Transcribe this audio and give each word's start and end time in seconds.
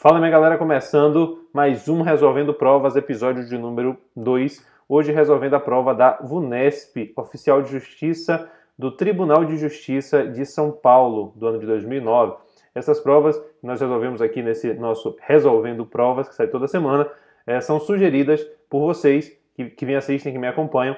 Fala 0.00 0.20
minha 0.20 0.30
galera, 0.30 0.56
começando 0.56 1.48
mais 1.52 1.88
um 1.88 2.02
Resolvendo 2.02 2.54
Provas, 2.54 2.94
episódio 2.94 3.44
de 3.44 3.58
número 3.58 3.98
2. 4.14 4.64
Hoje 4.88 5.10
resolvendo 5.10 5.54
a 5.54 5.60
prova 5.60 5.92
da 5.92 6.20
VUNESP, 6.22 7.12
Oficial 7.16 7.62
de 7.62 7.72
Justiça 7.72 8.48
do 8.78 8.92
Tribunal 8.92 9.44
de 9.44 9.56
Justiça 9.56 10.24
de 10.24 10.46
São 10.46 10.70
Paulo, 10.70 11.32
do 11.34 11.48
ano 11.48 11.58
de 11.58 11.66
2009. 11.66 12.36
Essas 12.76 13.00
provas 13.00 13.42
nós 13.60 13.80
resolvemos 13.80 14.22
aqui 14.22 14.40
nesse 14.40 14.72
nosso 14.74 15.16
Resolvendo 15.20 15.84
Provas, 15.84 16.28
que 16.28 16.34
sai 16.36 16.46
toda 16.46 16.68
semana, 16.68 17.10
é, 17.44 17.60
são 17.60 17.80
sugeridas 17.80 18.46
por 18.70 18.78
vocês 18.78 19.36
que, 19.56 19.64
que 19.64 19.84
me 19.84 19.96
assistem, 19.96 20.32
que 20.32 20.38
me 20.38 20.46
acompanham. 20.46 20.96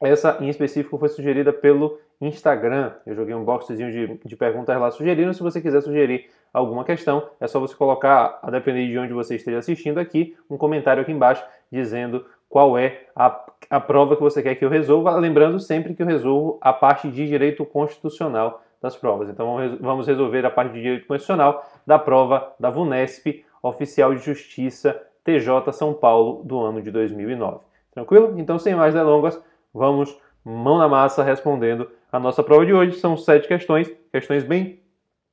Essa 0.00 0.38
em 0.40 0.48
específico 0.48 0.96
foi 0.96 1.10
sugerida 1.10 1.52
pelo 1.52 2.00
Instagram. 2.18 2.92
Eu 3.04 3.14
joguei 3.14 3.34
um 3.34 3.44
boxzinho 3.44 3.92
de, 3.92 4.18
de 4.24 4.34
perguntas 4.34 4.80
lá 4.80 4.90
sugerindo. 4.90 5.34
Se 5.34 5.42
você 5.42 5.60
quiser 5.60 5.82
sugerir 5.82 6.30
alguma 6.52 6.84
questão, 6.84 7.28
é 7.40 7.46
só 7.46 7.60
você 7.60 7.74
colocar, 7.74 8.38
a 8.42 8.50
depender 8.50 8.86
de 8.88 8.98
onde 8.98 9.12
você 9.12 9.36
esteja 9.36 9.58
assistindo 9.58 9.98
aqui, 9.98 10.36
um 10.48 10.56
comentário 10.56 11.02
aqui 11.02 11.12
embaixo 11.12 11.44
dizendo 11.70 12.24
qual 12.48 12.76
é 12.76 13.06
a, 13.14 13.44
a 13.70 13.80
prova 13.80 14.16
que 14.16 14.22
você 14.22 14.42
quer 14.42 14.54
que 14.56 14.64
eu 14.64 14.68
resolva. 14.68 15.12
Lembrando 15.16 15.60
sempre 15.60 15.94
que 15.94 16.02
eu 16.02 16.06
resolvo 16.06 16.58
a 16.60 16.72
parte 16.72 17.08
de 17.08 17.26
direito 17.26 17.64
constitucional 17.64 18.62
das 18.82 18.96
provas. 18.96 19.28
Então 19.28 19.78
vamos 19.80 20.06
resolver 20.06 20.44
a 20.44 20.50
parte 20.50 20.72
de 20.72 20.82
direito 20.82 21.06
constitucional 21.06 21.64
da 21.86 21.98
prova 21.98 22.52
da 22.58 22.70
VUNESP, 22.70 23.44
Oficial 23.62 24.14
de 24.14 24.24
Justiça 24.24 25.00
TJ 25.22 25.72
São 25.72 25.92
Paulo 25.92 26.42
do 26.44 26.60
ano 26.60 26.80
de 26.80 26.90
2009. 26.90 27.60
Tranquilo? 27.92 28.34
Então, 28.38 28.58
sem 28.58 28.74
mais 28.74 28.94
delongas, 28.94 29.40
vamos 29.72 30.18
mão 30.44 30.78
na 30.78 30.88
massa 30.88 31.22
respondendo 31.22 31.90
a 32.10 32.18
nossa 32.18 32.42
prova 32.42 32.64
de 32.64 32.72
hoje. 32.72 32.98
São 32.98 33.16
sete 33.16 33.46
questões, 33.46 33.90
questões 34.10 34.44
bem, 34.44 34.79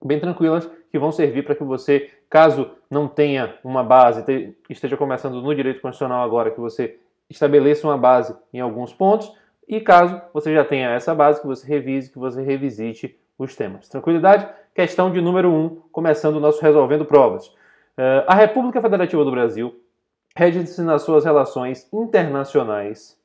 bem 0.03 0.19
tranquilas, 0.19 0.69
que 0.91 0.99
vão 0.99 1.11
servir 1.11 1.43
para 1.43 1.55
que 1.55 1.63
você, 1.63 2.11
caso 2.29 2.71
não 2.89 3.07
tenha 3.07 3.55
uma 3.63 3.83
base, 3.83 4.23
esteja 4.69 4.95
começando 4.95 5.41
no 5.41 5.55
direito 5.55 5.81
constitucional 5.81 6.23
agora, 6.23 6.51
que 6.51 6.59
você 6.59 6.97
estabeleça 7.29 7.87
uma 7.87 7.97
base 7.97 8.35
em 8.53 8.59
alguns 8.59 8.93
pontos, 8.93 9.31
e 9.67 9.81
caso 9.81 10.21
você 10.33 10.53
já 10.53 10.63
tenha 10.63 10.91
essa 10.91 11.13
base, 11.13 11.41
que 11.41 11.47
você 11.47 11.67
revise, 11.67 12.11
que 12.11 12.19
você 12.19 12.41
revisite 12.41 13.17
os 13.37 13.55
temas. 13.55 13.89
Tranquilidade? 13.89 14.47
Questão 14.73 15.11
de 15.11 15.19
número 15.19 15.49
1, 15.49 15.55
um, 15.55 15.81
começando 15.91 16.35
o 16.35 16.39
nosso 16.39 16.61
Resolvendo 16.61 17.05
Provas. 17.05 17.47
Uh, 17.47 18.23
a 18.27 18.35
República 18.35 18.81
Federativa 18.81 19.25
do 19.25 19.31
Brasil 19.31 19.75
rege-se 20.35 20.81
nas 20.81 21.01
suas 21.01 21.25
relações 21.25 21.91
internacionais 21.91 23.17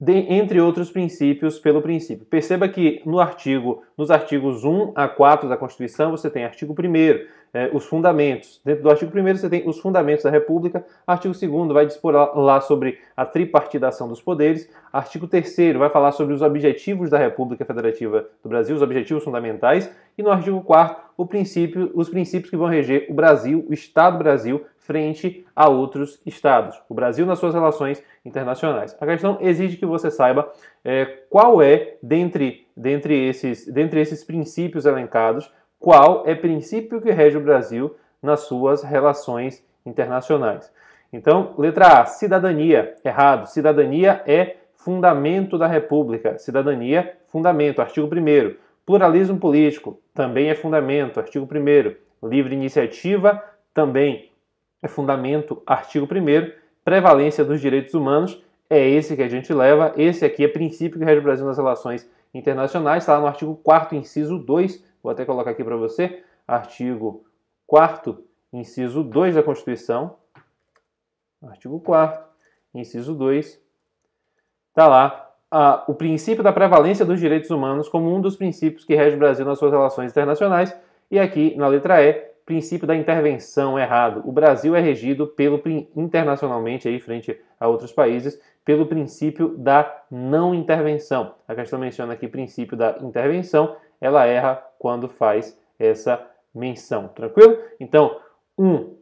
de, 0.00 0.12
entre 0.32 0.60
outros 0.60 0.90
princípios, 0.90 1.58
pelo 1.58 1.82
princípio. 1.82 2.24
Perceba 2.24 2.66
que 2.68 3.02
no 3.04 3.20
artigo, 3.20 3.82
nos 3.98 4.10
artigos 4.10 4.64
1 4.64 4.92
a 4.94 5.06
4 5.06 5.46
da 5.46 5.58
Constituição, 5.58 6.10
você 6.10 6.30
tem 6.30 6.42
artigo 6.42 6.72
1 6.72 7.40
eh, 7.52 7.70
os 7.74 7.84
fundamentos. 7.84 8.60
Dentro 8.64 8.82
do 8.82 8.90
artigo 8.90 9.12
1 9.16 9.36
você 9.36 9.50
tem 9.50 9.68
os 9.68 9.78
fundamentos 9.78 10.24
da 10.24 10.30
República. 10.30 10.82
Artigo 11.06 11.34
2 11.34 11.72
vai 11.72 11.84
dispor 11.84 12.14
lá 12.14 12.60
sobre 12.62 12.98
a 13.14 13.26
tripartidação 13.26 14.08
dos 14.08 14.22
poderes. 14.22 14.70
Artigo 14.90 15.26
3 15.26 15.76
vai 15.76 15.90
falar 15.90 16.12
sobre 16.12 16.32
os 16.32 16.40
objetivos 16.40 17.10
da 17.10 17.18
República 17.18 17.64
Federativa 17.66 18.26
do 18.42 18.48
Brasil, 18.48 18.74
os 18.74 18.82
objetivos 18.82 19.22
fundamentais. 19.22 19.92
E 20.16 20.22
no 20.22 20.30
artigo 20.30 20.62
4 20.62 21.10
o 21.18 21.26
princípio, 21.26 21.90
os 21.94 22.08
princípios 22.08 22.48
que 22.48 22.56
vão 22.56 22.68
reger 22.68 23.06
o 23.10 23.12
Brasil, 23.12 23.66
o 23.68 23.74
Estado 23.74 24.16
Brasil, 24.16 24.64
frente 24.90 25.46
a 25.54 25.68
outros 25.68 26.20
estados, 26.26 26.82
o 26.88 26.94
Brasil 26.94 27.24
nas 27.24 27.38
suas 27.38 27.54
relações 27.54 28.02
internacionais. 28.24 28.96
A 29.00 29.06
questão 29.06 29.38
exige 29.40 29.76
que 29.76 29.86
você 29.86 30.10
saiba 30.10 30.50
é, 30.84 31.04
qual 31.30 31.62
é, 31.62 31.94
dentre, 32.02 32.66
dentre, 32.76 33.28
esses, 33.28 33.68
dentre 33.68 34.00
esses 34.00 34.24
princípios 34.24 34.86
elencados, 34.86 35.48
qual 35.78 36.24
é 36.26 36.34
princípio 36.34 37.00
que 37.00 37.12
rege 37.12 37.36
o 37.36 37.40
Brasil 37.40 37.94
nas 38.20 38.40
suas 38.40 38.82
relações 38.82 39.64
internacionais. 39.86 40.72
Então, 41.12 41.54
letra 41.56 42.00
A, 42.00 42.06
cidadania, 42.06 42.96
errado. 43.04 43.46
Cidadania 43.46 44.24
é 44.26 44.56
fundamento 44.74 45.56
da 45.56 45.68
República. 45.68 46.36
Cidadania, 46.36 47.16
fundamento, 47.28 47.80
artigo 47.80 48.08
1 48.08 48.56
Pluralismo 48.84 49.38
político, 49.38 50.00
também 50.12 50.50
é 50.50 50.54
fundamento, 50.56 51.20
artigo 51.20 51.46
1 51.46 52.28
Livre 52.28 52.54
iniciativa, 52.56 53.40
também 53.72 54.29
é 54.82 54.88
fundamento, 54.88 55.62
artigo 55.66 56.06
1 56.06 56.52
prevalência 56.84 57.44
dos 57.44 57.60
direitos 57.60 57.94
humanos, 57.94 58.42
é 58.68 58.88
esse 58.88 59.16
que 59.16 59.22
a 59.22 59.28
gente 59.28 59.52
leva, 59.52 59.92
esse 59.96 60.24
aqui 60.24 60.44
é 60.44 60.48
princípio 60.48 60.98
que 60.98 61.04
rege 61.04 61.20
o 61.20 61.22
Brasil 61.22 61.44
nas 61.44 61.56
relações 61.56 62.08
internacionais, 62.32 63.02
está 63.02 63.14
lá 63.14 63.20
no 63.20 63.26
artigo 63.26 63.56
4 63.56 63.96
inciso 63.96 64.38
2, 64.38 64.82
vou 65.02 65.10
até 65.10 65.24
colocar 65.24 65.50
aqui 65.50 65.64
para 65.64 65.76
você, 65.76 66.22
artigo 66.46 67.24
4 67.66 68.24
inciso 68.52 69.02
2 69.02 69.34
da 69.34 69.42
Constituição, 69.42 70.16
artigo 71.42 71.80
4 71.80 72.24
inciso 72.74 73.14
2, 73.14 73.60
está 74.70 74.86
lá 74.86 75.26
o 75.88 75.94
princípio 75.94 76.44
da 76.44 76.52
prevalência 76.52 77.04
dos 77.04 77.18
direitos 77.18 77.50
humanos 77.50 77.88
como 77.88 78.14
um 78.14 78.20
dos 78.20 78.36
princípios 78.36 78.84
que 78.84 78.94
rege 78.94 79.16
o 79.16 79.18
Brasil 79.18 79.44
nas 79.44 79.58
suas 79.58 79.72
relações 79.72 80.12
internacionais, 80.12 80.74
e 81.10 81.18
aqui 81.18 81.56
na 81.56 81.66
letra 81.66 82.00
E, 82.02 82.29
princípio 82.50 82.84
da 82.84 82.96
intervenção 82.96 83.78
errado. 83.78 84.22
O 84.24 84.32
Brasil 84.32 84.74
é 84.74 84.80
regido 84.80 85.24
pelo 85.24 85.62
internacionalmente 85.94 86.88
aí 86.88 86.98
frente 86.98 87.40
a 87.60 87.68
outros 87.68 87.92
países 87.92 88.40
pelo 88.64 88.86
princípio 88.86 89.56
da 89.56 90.02
não 90.10 90.52
intervenção. 90.52 91.36
A 91.46 91.54
questão 91.54 91.78
menciona 91.78 92.12
aqui 92.12 92.26
princípio 92.26 92.76
da 92.76 92.98
intervenção, 93.02 93.76
ela 94.00 94.26
erra 94.26 94.56
quando 94.80 95.08
faz 95.08 95.56
essa 95.78 96.20
menção. 96.52 97.06
Tranquilo? 97.06 97.56
Então, 97.78 98.20
um, 98.58 98.96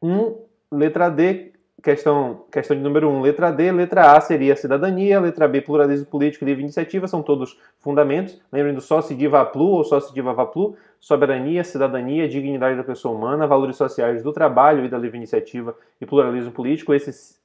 um 0.00 0.46
letra 0.70 1.08
D 1.08 1.52
Questão, 1.82 2.44
questão 2.50 2.76
de 2.76 2.82
número 2.82 3.08
1, 3.08 3.12
um, 3.12 3.20
letra 3.20 3.50
D. 3.50 3.70
Letra 3.72 4.12
A 4.12 4.20
seria 4.20 4.56
cidadania, 4.56 5.20
letra 5.20 5.48
B, 5.48 5.60
pluralismo 5.60 6.06
político 6.06 6.44
e 6.44 6.46
livre 6.46 6.62
iniciativa, 6.62 7.06
são 7.06 7.22
todos 7.22 7.58
fundamentos. 7.78 8.40
Lembrem 8.52 8.74
do 8.74 8.80
só 8.80 9.00
se 9.00 9.14
diva 9.14 9.44
plu 9.44 9.66
ou 9.66 9.84
só 9.84 10.00
se 10.00 10.12
diva 10.12 10.46
plu, 10.46 10.76
soberania, 10.98 11.64
cidadania, 11.64 12.28
dignidade 12.28 12.76
da 12.76 12.84
pessoa 12.84 13.16
humana, 13.16 13.46
valores 13.46 13.76
sociais 13.76 14.22
do 14.22 14.32
trabalho 14.32 14.84
e 14.84 14.88
da 14.88 14.98
livre 14.98 15.16
iniciativa 15.16 15.74
e 16.00 16.06
pluralismo 16.06 16.52
político. 16.52 16.92
Esses, 16.92 17.40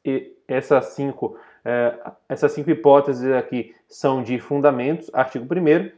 essas, 0.48 0.86
cinco, 0.88 1.38
é, 1.64 1.94
essas 2.28 2.52
cinco 2.52 2.70
hipóteses 2.70 3.32
aqui 3.32 3.74
são 3.88 4.22
de 4.22 4.40
fundamentos, 4.40 5.10
artigo 5.14 5.46
1 5.46 5.92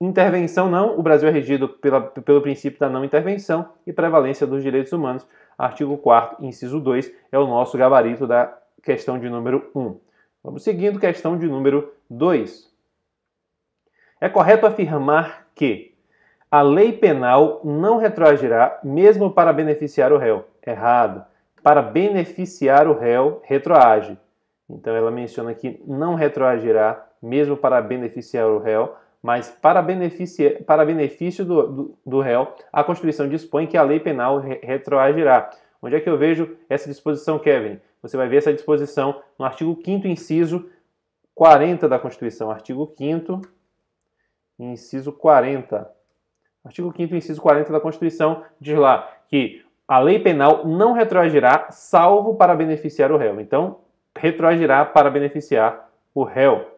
Intervenção 0.00 0.68
não, 0.68 0.98
o 0.98 1.02
Brasil 1.02 1.28
é 1.28 1.32
regido 1.32 1.68
pela, 1.68 2.00
pelo 2.00 2.42
princípio 2.42 2.78
da 2.78 2.90
não 2.90 3.04
intervenção 3.04 3.70
e 3.86 3.92
prevalência 3.92 4.46
dos 4.46 4.62
direitos 4.62 4.92
humanos 4.92 5.26
artigo 5.56 5.96
4 5.98 6.44
inciso 6.44 6.80
2, 6.80 7.12
é 7.30 7.38
o 7.38 7.46
nosso 7.46 7.76
gabarito 7.78 8.26
da 8.26 8.56
questão 8.82 9.18
de 9.18 9.28
número 9.28 9.70
1. 9.74 9.98
Vamos 10.42 10.62
seguindo, 10.62 11.00
questão 11.00 11.38
de 11.38 11.46
número 11.46 11.92
2. 12.10 12.70
É 14.20 14.28
correto 14.28 14.66
afirmar 14.66 15.46
que 15.54 15.94
a 16.50 16.62
lei 16.62 16.92
penal 16.92 17.60
não 17.64 17.96
retroagirá 17.96 18.78
mesmo 18.84 19.30
para 19.30 19.52
beneficiar 19.52 20.12
o 20.12 20.18
réu. 20.18 20.44
Errado. 20.66 21.24
Para 21.62 21.82
beneficiar 21.82 22.86
o 22.86 22.96
réu, 22.96 23.40
retroage. 23.44 24.18
Então 24.68 24.94
ela 24.94 25.10
menciona 25.10 25.54
que 25.54 25.82
não 25.86 26.14
retroagirá 26.14 27.06
mesmo 27.20 27.56
para 27.56 27.80
beneficiar 27.80 28.46
o 28.46 28.58
réu, 28.58 28.94
mas 29.24 29.48
para, 29.48 29.80
beneficia, 29.80 30.62
para 30.66 30.84
benefício 30.84 31.46
do, 31.46 31.66
do, 31.66 31.98
do, 32.04 32.20
réu, 32.20 32.54
a 32.70 32.84
Constituição 32.84 33.26
dispõe 33.26 33.66
que 33.66 33.74
a 33.74 33.82
lei 33.82 33.98
penal 33.98 34.38
re, 34.38 34.60
retroagirá. 34.62 35.50
Onde 35.80 35.96
é 35.96 36.00
que 36.00 36.10
eu 36.10 36.18
vejo 36.18 36.54
essa 36.68 36.90
disposição, 36.90 37.38
Kevin? 37.38 37.80
Você 38.02 38.18
vai 38.18 38.28
ver 38.28 38.36
essa 38.36 38.52
disposição 38.52 39.22
no 39.38 39.46
artigo 39.46 39.80
5 39.82 40.06
inciso 40.06 40.68
40 41.34 41.88
da 41.88 41.98
Constituição. 41.98 42.50
Artigo 42.50 42.92
5 42.98 43.40
inciso 44.58 45.10
40. 45.10 45.90
Artigo 46.62 46.92
5 46.94 47.16
inciso 47.16 47.40
40 47.40 47.72
da 47.72 47.80
Constituição 47.80 48.44
diz 48.60 48.76
lá 48.76 49.10
que 49.28 49.64
a 49.88 50.00
lei 50.00 50.18
penal 50.18 50.66
não 50.66 50.92
retroagirá 50.92 51.70
salvo 51.70 52.34
para 52.34 52.54
beneficiar 52.54 53.10
o 53.10 53.16
réu. 53.16 53.40
Então, 53.40 53.80
retroagirá 54.14 54.84
para 54.84 55.08
beneficiar 55.08 55.90
o 56.14 56.24
réu. 56.24 56.73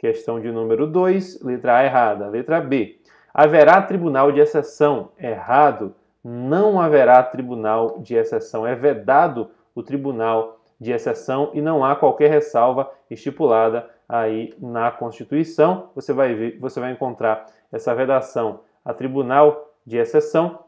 Questão 0.00 0.40
de 0.40 0.50
número 0.50 0.86
2, 0.86 1.42
letra 1.42 1.76
A 1.76 1.84
errada. 1.84 2.26
Letra 2.26 2.58
B. 2.58 2.98
Haverá 3.34 3.82
tribunal 3.82 4.32
de 4.32 4.40
exceção? 4.40 5.12
Errado. 5.18 5.94
Não 6.24 6.80
haverá 6.80 7.22
tribunal 7.22 7.98
de 7.98 8.14
exceção. 8.14 8.66
É 8.66 8.74
vedado 8.74 9.50
o 9.74 9.82
tribunal 9.82 10.58
de 10.80 10.90
exceção 10.90 11.50
e 11.52 11.60
não 11.60 11.84
há 11.84 11.94
qualquer 11.94 12.30
ressalva 12.30 12.90
estipulada 13.10 13.90
aí 14.08 14.54
na 14.58 14.90
Constituição. 14.90 15.90
Você 15.94 16.14
vai 16.14 16.34
ver, 16.34 16.58
você 16.58 16.80
vai 16.80 16.92
encontrar 16.92 17.44
essa 17.70 17.94
vedação 17.94 18.60
a 18.82 18.94
tribunal 18.94 19.70
de 19.84 19.98
exceção 19.98 20.60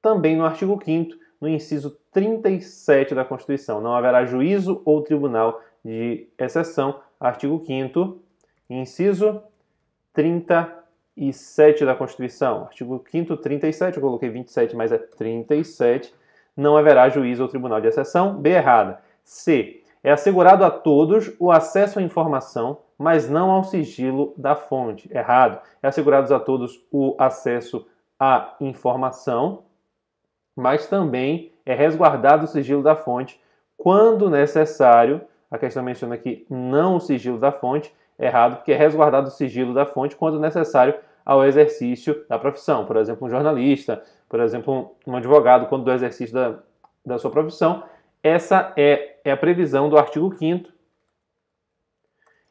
também 0.00 0.34
no 0.34 0.46
artigo 0.46 0.80
5 0.82 1.14
no 1.38 1.46
inciso 1.46 1.98
37 2.10 3.14
da 3.14 3.22
Constituição. 3.22 3.82
Não 3.82 3.94
haverá 3.94 4.24
juízo 4.24 4.80
ou 4.86 5.02
tribunal 5.02 5.60
de 5.84 6.26
exceção 6.38 7.00
artigo 7.20 7.62
5 7.64 8.18
inciso 8.70 9.42
37. 10.12 10.78
37 11.18 11.84
da 11.84 11.96
Constituição. 11.96 12.62
Artigo 12.62 13.04
5 13.10 13.36
37, 13.36 13.96
eu 13.96 14.02
coloquei 14.02 14.30
27, 14.30 14.76
mas 14.76 14.92
é 14.92 14.98
37. 14.98 16.14
Não 16.56 16.76
haverá 16.76 17.08
juiz 17.08 17.40
ou 17.40 17.48
tribunal 17.48 17.80
de 17.80 17.88
exceção. 17.88 18.36
B 18.36 18.50
errada. 18.50 19.00
C. 19.24 19.82
É 20.02 20.12
assegurado 20.12 20.64
a 20.64 20.70
todos 20.70 21.32
o 21.40 21.50
acesso 21.50 21.98
à 21.98 22.02
informação, 22.02 22.78
mas 22.96 23.28
não 23.28 23.50
ao 23.50 23.64
sigilo 23.64 24.32
da 24.36 24.54
fonte. 24.54 25.10
Errado. 25.12 25.60
É 25.82 25.88
assegurado 25.88 26.32
a 26.32 26.38
todos 26.38 26.80
o 26.90 27.16
acesso 27.18 27.86
à 28.18 28.54
informação, 28.60 29.64
mas 30.54 30.86
também 30.86 31.52
é 31.66 31.74
resguardado 31.74 32.44
o 32.44 32.48
sigilo 32.48 32.82
da 32.82 32.94
fonte 32.94 33.40
quando 33.76 34.30
necessário. 34.30 35.20
A 35.50 35.58
questão 35.58 35.82
menciona 35.82 36.14
aqui 36.14 36.46
não 36.48 36.96
o 36.96 37.00
sigilo 37.00 37.38
da 37.38 37.50
fonte, 37.50 37.94
errado, 38.18 38.56
porque 38.56 38.72
é 38.72 38.76
resguardado 38.76 39.28
o 39.28 39.30
sigilo 39.30 39.72
da 39.72 39.86
fonte 39.86 40.16
quando 40.16 40.38
necessário 40.38 40.94
ao 41.24 41.44
exercício 41.44 42.24
da 42.28 42.38
profissão. 42.38 42.84
Por 42.86 42.96
exemplo, 42.96 43.26
um 43.26 43.30
jornalista, 43.30 44.02
por 44.28 44.40
exemplo, 44.40 44.96
um 45.06 45.16
advogado, 45.16 45.66
quando 45.66 45.84
do 45.84 45.92
exercício 45.92 46.34
da, 46.34 46.58
da 47.04 47.18
sua 47.18 47.30
profissão. 47.30 47.84
Essa 48.22 48.72
é, 48.76 49.16
é 49.24 49.30
a 49.30 49.36
previsão 49.36 49.88
do 49.88 49.98
artigo 49.98 50.34
5 50.34 50.70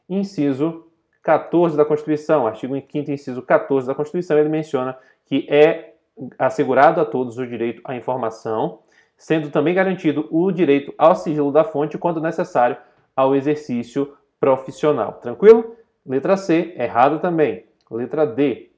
inciso 0.09 0.85
14 1.23 1.75
da 1.75 1.83
Constituição. 1.83 2.47
Artigo 2.47 2.75
5 2.75 3.11
inciso 3.11 3.41
14 3.41 3.87
da 3.87 3.95
Constituição, 3.95 4.37
ele 4.37 4.49
menciona 4.49 4.97
que 5.25 5.45
é 5.49 5.95
assegurado 6.37 7.01
a 7.01 7.05
todos 7.05 7.37
o 7.37 7.45
direito 7.45 7.81
à 7.83 7.95
informação, 7.95 8.79
sendo 9.17 9.49
também 9.49 9.73
garantido 9.73 10.27
o 10.31 10.51
direito 10.51 10.93
ao 10.97 11.15
sigilo 11.15 11.51
da 11.51 11.63
fonte 11.63 11.97
quando 11.97 12.21
necessário 12.21 12.77
ao 13.15 13.35
exercício 13.35 14.15
profissional. 14.39 15.13
Tranquilo? 15.13 15.75
Letra 16.05 16.37
C, 16.37 16.73
errado 16.77 17.19
também. 17.19 17.65
Letra 17.89 18.25
D. 18.25 18.69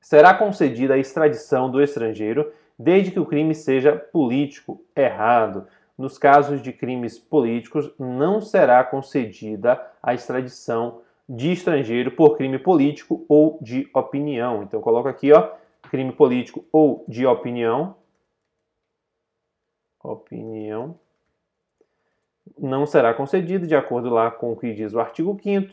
Será 0.00 0.34
concedida 0.34 0.94
a 0.94 0.98
extradição 0.98 1.70
do 1.70 1.80
estrangeiro 1.80 2.50
desde 2.78 3.10
que 3.10 3.20
o 3.20 3.26
crime 3.26 3.54
seja 3.54 3.94
político. 3.94 4.82
Errado. 4.96 5.66
Nos 5.96 6.18
casos 6.18 6.62
de 6.62 6.72
crimes 6.72 7.18
políticos, 7.18 7.92
não 7.98 8.40
será 8.40 8.82
concedida 8.82 9.80
a 10.02 10.14
extradição 10.14 11.02
de 11.28 11.52
estrangeiro 11.52 12.10
por 12.10 12.36
crime 12.36 12.58
político 12.58 13.24
ou 13.28 13.58
de 13.60 13.88
opinião. 13.94 14.62
Então, 14.62 14.80
coloco 14.80 15.08
aqui, 15.08 15.32
ó, 15.32 15.50
crime 15.90 16.12
político 16.12 16.64
ou 16.72 17.04
de 17.06 17.26
opinião. 17.26 17.94
Opinião 20.02 20.96
não 22.58 22.86
será 22.86 23.14
concedido, 23.14 23.66
de 23.66 23.74
acordo 23.74 24.10
lá 24.10 24.30
com 24.30 24.52
o 24.52 24.56
que 24.56 24.72
diz 24.74 24.92
o 24.92 25.00
artigo 25.00 25.38
5 25.40 25.72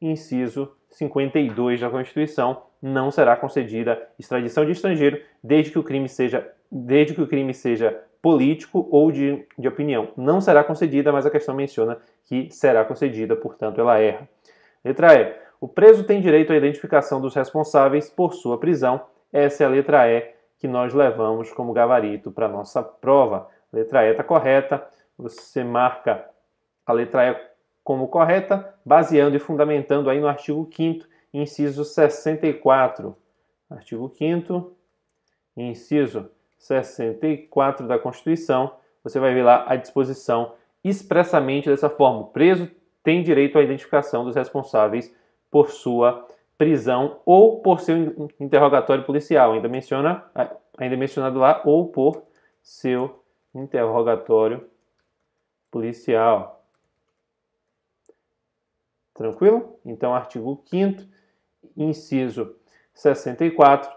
inciso 0.00 0.72
52 0.90 1.80
da 1.80 1.90
Constituição, 1.90 2.62
não 2.80 3.10
será 3.10 3.36
concedida 3.36 4.08
extradição 4.18 4.64
de 4.64 4.72
estrangeiro 4.72 5.20
desde 5.42 5.70
que 5.70 5.78
o 5.78 5.84
crime 5.84 6.08
seja, 6.08 6.50
desde 6.70 7.14
que 7.14 7.22
o 7.22 7.26
crime 7.26 7.52
seja 7.52 8.02
político 8.22 8.86
ou 8.90 9.10
de, 9.10 9.46
de 9.58 9.68
opinião. 9.68 10.08
Não 10.16 10.40
será 10.40 10.64
concedida, 10.64 11.12
mas 11.12 11.26
a 11.26 11.30
questão 11.30 11.54
menciona 11.54 11.98
que 12.24 12.50
será 12.50 12.84
concedida, 12.84 13.36
portanto 13.36 13.80
ela 13.80 13.98
erra. 13.98 14.28
Letra 14.84 15.14
E. 15.14 15.34
O 15.60 15.68
preso 15.68 16.04
tem 16.04 16.20
direito 16.22 16.52
à 16.52 16.56
identificação 16.56 17.20
dos 17.20 17.34
responsáveis 17.34 18.08
por 18.08 18.32
sua 18.32 18.58
prisão. 18.58 19.02
Essa 19.30 19.64
é 19.64 19.66
a 19.66 19.70
letra 19.70 20.08
E 20.10 20.26
que 20.58 20.66
nós 20.66 20.92
levamos 20.94 21.52
como 21.52 21.72
gabarito 21.72 22.30
para 22.30 22.48
nossa 22.48 22.82
prova. 22.82 23.48
Letra 23.72 24.06
E 24.06 24.10
está 24.10 24.24
correta 24.24 24.86
você 25.20 25.62
marca 25.62 26.24
a 26.86 26.92
letra 26.92 27.30
E 27.30 27.50
como 27.84 28.08
correta, 28.08 28.74
baseando 28.84 29.36
e 29.36 29.40
fundamentando 29.40 30.08
aí 30.10 30.20
no 30.20 30.28
artigo 30.28 30.68
5 30.72 31.06
inciso 31.32 31.84
64. 31.84 33.16
Artigo 33.68 34.08
5 34.08 34.72
inciso 35.56 36.30
64 36.58 37.86
da 37.86 37.98
Constituição, 37.98 38.74
você 39.02 39.18
vai 39.18 39.32
ver 39.32 39.42
lá 39.42 39.64
a 39.66 39.76
disposição 39.76 40.54
expressamente 40.84 41.68
dessa 41.68 41.88
forma. 41.88 42.20
O 42.20 42.26
preso 42.26 42.70
tem 43.02 43.22
direito 43.22 43.58
à 43.58 43.62
identificação 43.62 44.24
dos 44.24 44.36
responsáveis 44.36 45.14
por 45.50 45.70
sua 45.70 46.26
prisão 46.58 47.20
ou 47.24 47.60
por 47.60 47.80
seu 47.80 48.30
interrogatório 48.38 49.04
policial. 49.04 49.52
Ainda 49.52 49.68
menciona, 49.68 50.24
ainda 50.76 50.96
mencionado 50.96 51.38
lá, 51.38 51.62
ou 51.64 51.88
por 51.88 52.22
seu 52.62 53.19
interrogatório 53.54 54.68
policial. 55.70 56.64
Tranquilo? 59.14 59.78
Então, 59.84 60.14
artigo 60.14 60.62
5 60.66 61.02
inciso 61.76 62.56
64 62.94 63.90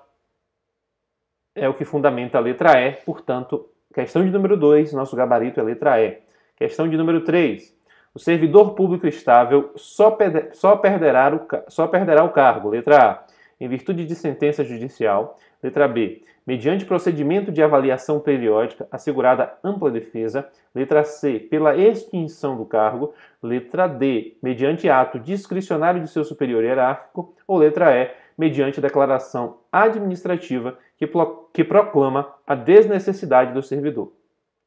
é 1.56 1.68
o 1.70 1.74
que 1.74 1.86
fundamenta 1.86 2.38
a 2.38 2.42
letra 2.42 2.80
E, 2.82 2.94
portanto, 3.04 3.70
questão 3.94 4.24
de 4.24 4.32
número 4.32 4.58
2, 4.58 4.94
nosso 4.94 5.16
gabarito 5.16 5.60
é 5.60 5.64
letra 5.64 6.02
E. 6.02 6.22
Questão 6.56 6.88
de 6.88 6.98
número 6.98 7.24
3. 7.24 7.76
O 8.14 8.20
servidor 8.20 8.76
público 8.76 9.08
estável 9.08 9.72
só, 9.76 10.16
só, 10.52 10.78
perderá 10.78 11.36
o, 11.36 11.48
só 11.70 11.88
perderá 11.88 12.24
o 12.24 12.32
cargo, 12.32 12.70
letra 12.70 13.12
A, 13.12 13.23
em 13.60 13.68
virtude 13.68 14.06
de 14.06 14.16
sentença 14.16 14.64
judicial, 14.64 15.38
letra 15.62 15.88
B, 15.88 16.24
mediante 16.46 16.86
procedimento 16.86 17.52
de 17.52 17.62
avaliação 17.62 18.20
periódica 18.20 18.88
assegurada 18.92 19.54
ampla 19.64 19.90
defesa, 19.90 20.48
letra 20.76 21.04
C, 21.04 21.40
pela 21.40 21.76
extinção 21.76 22.58
do 22.58 22.66
cargo, 22.66 23.14
letra 23.42 23.88
D, 23.88 24.36
mediante 24.42 24.90
ato 24.90 25.20
discricionário 25.20 26.02
de 26.02 26.08
seu 26.08 26.24
superior 26.24 26.64
hierárquico, 26.64 27.34
ou 27.48 27.58
letra 27.58 27.96
E, 27.96 28.12
mediante 28.38 28.82
declaração 28.82 29.60
administrativa 29.72 30.78
que, 30.98 31.08
que 31.54 31.64
proclama 31.64 32.34
a 32.46 32.56
desnecessidade 32.56 33.54
do 33.54 33.62
servidor. 33.62 34.12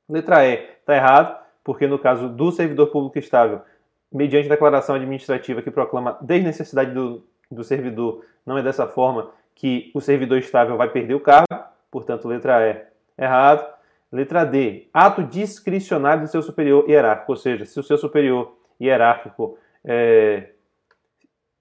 Letra 0.08 0.46
E, 0.46 0.54
está 0.80 0.94
errado, 0.94 1.36
porque 1.64 1.86
no 1.86 1.98
caso 1.98 2.28
do 2.28 2.52
servidor 2.52 2.86
público 2.88 3.18
estável, 3.18 3.60
mediante 4.12 4.48
declaração 4.48 4.94
administrativa 4.94 5.60
que 5.60 5.70
proclama 5.70 6.16
desnecessidade 6.22 6.92
do, 6.92 7.24
do 7.50 7.64
servidor, 7.64 8.24
não 8.44 8.58
é 8.58 8.62
dessa 8.62 8.86
forma 8.86 9.30
que 9.54 9.90
o 9.94 10.00
servidor 10.00 10.38
estável 10.38 10.76
vai 10.76 10.88
perder 10.90 11.14
o 11.14 11.20
cargo, 11.20 11.46
portanto, 11.90 12.28
letra 12.28 12.60
E, 12.66 13.22
errado. 13.22 13.76
Letra 14.12 14.44
D, 14.44 14.88
ato 14.94 15.24
discricionário 15.24 16.22
do 16.22 16.28
seu 16.28 16.40
superior 16.40 16.88
hierárquico, 16.88 17.32
ou 17.32 17.36
seja, 17.36 17.64
se 17.64 17.78
o 17.78 17.82
seu 17.82 17.98
superior 17.98 18.56
hierárquico 18.80 19.58
é, 19.84 20.50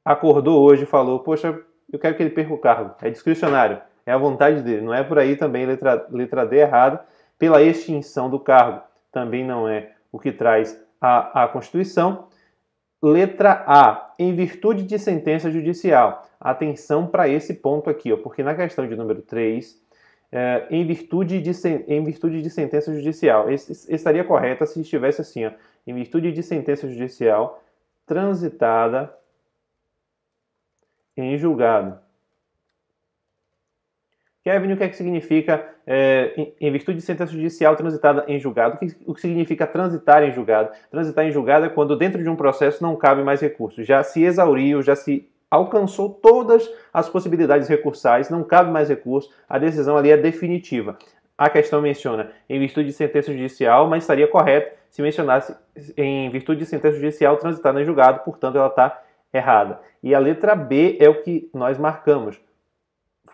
acordou 0.05 0.63
hoje 0.63 0.83
e 0.83 0.85
falou, 0.85 1.19
poxa, 1.19 1.59
eu 1.91 1.97
quero 1.97 2.15
que 2.15 2.21
ele 2.21 2.29
perca 2.29 2.53
o 2.53 2.57
cargo, 2.59 2.93
é 3.01 3.09
discricionário, 3.09 3.81
é 4.05 4.11
a 4.11 4.17
vontade 4.17 4.61
dele, 4.61 4.81
não 4.81 4.93
é 4.93 5.03
por 5.03 5.17
aí 5.17 5.35
também, 5.35 5.65
letra, 5.65 6.05
letra 6.11 6.45
D 6.45 6.57
errado, 6.57 6.99
pela 7.39 7.63
extinção 7.63 8.29
do 8.29 8.39
cargo, 8.39 8.81
também 9.11 9.43
não 9.43 9.67
é 9.67 9.93
o 10.11 10.19
que 10.19 10.31
traz 10.31 10.79
a, 11.01 11.43
a 11.43 11.47
Constituição. 11.47 12.27
Letra 13.05 13.63
A, 13.67 14.15
em 14.17 14.33
virtude 14.33 14.81
de 14.81 14.97
sentença 14.97 15.51
judicial. 15.51 16.27
Atenção 16.39 17.05
para 17.05 17.29
esse 17.29 17.53
ponto 17.53 17.87
aqui, 17.87 18.11
ó, 18.11 18.17
porque 18.17 18.41
na 18.41 18.55
questão 18.55 18.87
de 18.87 18.95
número 18.95 19.21
3, 19.21 19.79
é, 20.31 20.65
em, 20.71 20.83
virtude 20.83 21.39
de, 21.39 21.51
em 21.87 22.03
virtude 22.03 22.41
de 22.41 22.49
sentença 22.49 22.91
judicial, 22.91 23.47
estaria 23.51 24.23
correta 24.23 24.65
se 24.65 24.81
estivesse 24.81 25.21
assim, 25.21 25.45
ó, 25.45 25.51
em 25.85 25.93
virtude 25.93 26.31
de 26.31 26.41
sentença 26.41 26.89
judicial 26.89 27.63
transitada 28.07 29.15
em 31.15 31.37
julgado. 31.37 31.99
Kevin, 34.45 34.73
o 34.73 34.77
que 34.77 34.83
é 34.83 34.87
que 34.87 34.95
significa 34.95 35.67
é, 35.87 36.51
em 36.61 36.71
virtude 36.71 36.99
de 36.99 37.03
sentença 37.03 37.31
judicial 37.31 37.75
transitada 37.75 38.25
em 38.27 38.39
julgado? 38.39 38.75
O 38.75 38.77
que, 38.77 38.95
o 39.07 39.13
que 39.15 39.19
significa 39.19 39.65
transitar 39.65 40.23
em 40.23 40.31
julgado? 40.31 40.69
Transitar 40.91 41.25
em 41.25 41.31
julgado 41.31 41.65
é 41.65 41.69
quando 41.69 41.97
dentro 41.97 42.21
de 42.21 42.29
um 42.29 42.35
processo 42.35 42.83
não 42.83 42.95
cabe 42.95 43.23
mais 43.23 43.41
recursos. 43.41 43.87
Já 43.87 44.03
se 44.03 44.23
exauriu, 44.23 44.83
já 44.83 44.95
se 44.95 45.27
alcançou 45.49 46.09
todas 46.09 46.69
as 46.93 47.09
possibilidades 47.09 47.67
recursais, 47.67 48.29
não 48.29 48.43
cabe 48.43 48.69
mais 48.69 48.87
recurso, 48.87 49.31
a 49.49 49.57
decisão 49.57 49.97
ali 49.97 50.11
é 50.11 50.17
definitiva. 50.17 50.95
A 51.35 51.49
questão 51.49 51.81
menciona 51.81 52.29
em 52.47 52.59
virtude 52.59 52.89
de 52.89 52.93
sentença 52.93 53.31
judicial, 53.31 53.89
mas 53.89 54.03
estaria 54.03 54.27
correto 54.27 54.75
se 54.91 55.01
mencionasse 55.01 55.55
em 55.97 56.29
virtude 56.29 56.59
de 56.59 56.65
sentença 56.67 56.97
judicial 56.97 57.35
transitada 57.37 57.81
em 57.81 57.85
julgado, 57.85 58.19
portanto 58.19 58.57
ela 58.59 58.67
está 58.67 59.01
errada. 59.33 59.79
E 60.03 60.13
a 60.13 60.19
letra 60.19 60.55
B 60.55 60.97
é 60.99 61.09
o 61.09 61.23
que 61.23 61.49
nós 61.51 61.79
marcamos 61.79 62.39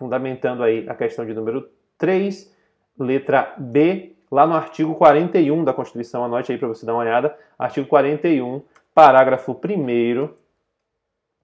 fundamentando 0.01 0.63
aí 0.63 0.89
a 0.89 0.96
questão 0.96 1.24
de 1.27 1.31
número 1.31 1.70
3, 2.00 2.51
letra 2.98 3.53
B, 3.55 4.15
lá 4.31 4.48
no 4.48 4.55
artigo 4.55 4.96
41 4.96 5.63
da 5.63 5.75
Constituição, 5.75 6.25
anote 6.25 6.51
aí 6.51 6.58
para 6.58 6.70
você 6.70 6.88
dar 6.88 6.93
uma 6.93 7.03
olhada, 7.03 7.38
artigo 7.60 7.86
41, 7.86 8.63
parágrafo 8.96 9.51
1 9.51 10.29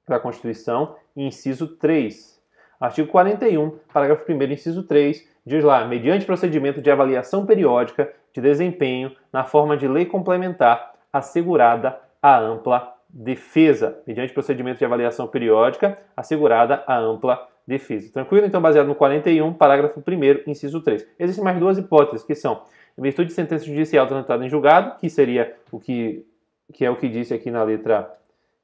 da 0.08 0.20
Constituição, 0.20 0.96
inciso 1.16 1.68
3. 1.68 2.42
Artigo 2.80 3.08
41, 3.10 3.78
parágrafo 3.94 4.26
1 4.28 4.44
inciso 4.52 4.82
3, 4.82 5.30
diz 5.46 5.64
lá, 5.64 5.86
mediante 5.86 6.26
procedimento 6.26 6.82
de 6.82 6.90
avaliação 6.90 7.46
periódica 7.46 8.12
de 8.34 8.42
desempenho 8.42 9.16
na 9.32 9.44
forma 9.44 9.78
de 9.78 9.88
lei 9.88 10.08
complementar 10.08 10.96
assegurada 11.14 12.00
a 12.20 12.40
ampla 12.40 12.92
defesa, 13.08 14.02
mediante 14.08 14.34
procedimento 14.34 14.80
de 14.80 14.86
avaliação 14.86 15.28
periódica 15.28 16.00
assegurada 16.16 16.84
a 16.88 16.98
ampla 16.98 17.48
defesa. 17.68 18.12
Tranquilo? 18.12 18.48
Então, 18.48 18.62
baseado 18.62 18.88
no 18.88 18.96
41, 18.96 19.54
parágrafo 19.54 20.00
1 20.00 20.50
inciso 20.50 20.82
3. 20.82 21.06
Existem 21.20 21.44
mais 21.44 21.60
duas 21.60 21.78
hipóteses, 21.78 22.26
que 22.26 22.34
são 22.34 22.64
em 22.98 23.02
virtude 23.02 23.28
de 23.28 23.34
sentença 23.34 23.66
judicial 23.66 24.08
transitada 24.08 24.46
em 24.46 24.50
julgado, 24.50 24.98
que 24.98 25.10
seria 25.10 25.56
o 25.72 25.80
que, 25.80 26.26
que 26.74 26.86
é 26.86 26.90
o 26.90 26.96
que 26.96 27.10
disse 27.10 27.34
aqui 27.34 27.52
na 27.52 27.64
letra 27.64 28.18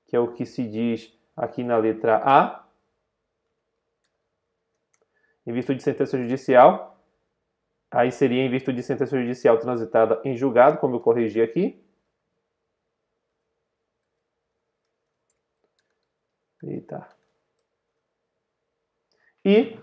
que 0.08 0.16
é 0.16 0.20
o 0.20 0.32
que 0.32 0.46
se 0.46 0.68
diz 0.68 1.12
aqui 1.36 1.64
na 1.64 1.76
letra 1.76 2.22
A. 2.24 2.64
Em 5.46 5.52
virtude 5.52 5.78
de 5.78 5.84
sentença 5.84 6.18
judicial, 6.18 7.04
aí 7.92 8.12
seria 8.12 8.44
em 8.44 8.50
virtude 8.50 8.78
de 8.78 8.84
sentença 8.84 9.20
judicial 9.20 9.58
transitada 9.60 10.22
em 10.24 10.38
julgado, 10.38 10.78
como 10.78 10.96
eu 10.96 11.00
corrigi 11.00 11.42
aqui. 11.42 11.84
Eita. 16.64 17.23
E, 19.46 19.78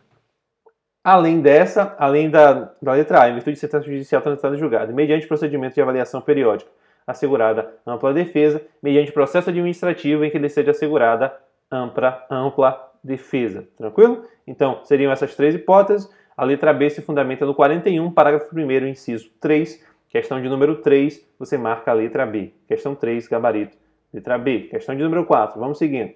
além 1.05 1.41
dessa, 1.41 1.95
além 1.99 2.31
da, 2.31 2.73
da 2.81 2.93
letra 2.93 3.23
A, 3.23 3.29
em 3.29 3.35
virtude 3.35 3.55
de 3.55 3.61
sentença 3.61 3.85
judicial 3.85 4.23
transitada 4.23 4.57
em 4.57 4.59
julgado, 4.59 4.93
mediante 4.95 5.27
procedimento 5.27 5.75
de 5.75 5.83
avaliação 5.83 6.21
periódica, 6.21 6.71
assegurada 7.07 7.75
ampla 7.87 8.13
defesa, 8.13 8.63
mediante 8.83 9.13
processo 9.13 9.51
administrativo 9.51 10.25
em 10.25 10.31
que 10.31 10.39
lhe 10.39 10.49
seja 10.49 10.71
assegurada 10.71 11.35
ampla, 11.71 12.25
ampla 12.31 12.91
defesa. 13.03 13.67
Tranquilo? 13.77 14.25
Então, 14.47 14.81
seriam 14.85 15.13
essas 15.13 15.35
três 15.35 15.55
hipóteses. 15.55 16.11
A 16.37 16.45
letra 16.45 16.73
B 16.73 16.89
se 16.89 17.03
fundamenta 17.03 17.45
no 17.45 17.55
41, 17.55 18.11
parágrafo 18.13 18.55
1, 18.55 18.87
inciso 18.87 19.31
3. 19.41 19.85
Questão 20.09 20.41
de 20.41 20.49
número 20.49 20.77
3, 20.77 21.25
você 21.39 21.57
marca 21.57 21.91
a 21.91 21.95
letra 21.95 22.27
B. 22.27 22.53
Questão 22.67 22.95
3, 22.95 23.29
gabarito. 23.29 23.77
Letra 24.13 24.39
B. 24.39 24.63
Questão 24.71 24.97
de 24.97 25.03
número 25.03 25.25
4, 25.25 25.61
vamos 25.61 25.79
seguindo. 25.79 26.13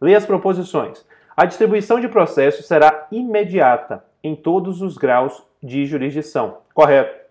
Leia 0.00 0.18
as 0.18 0.26
proposições. 0.26 1.06
A 1.36 1.44
distribuição 1.44 2.00
de 2.00 2.08
processo 2.08 2.62
será 2.62 3.08
imediata 3.10 4.04
em 4.22 4.36
todos 4.36 4.80
os 4.80 4.96
graus 4.96 5.42
de 5.62 5.84
jurisdição. 5.84 6.58
Correto. 6.72 7.24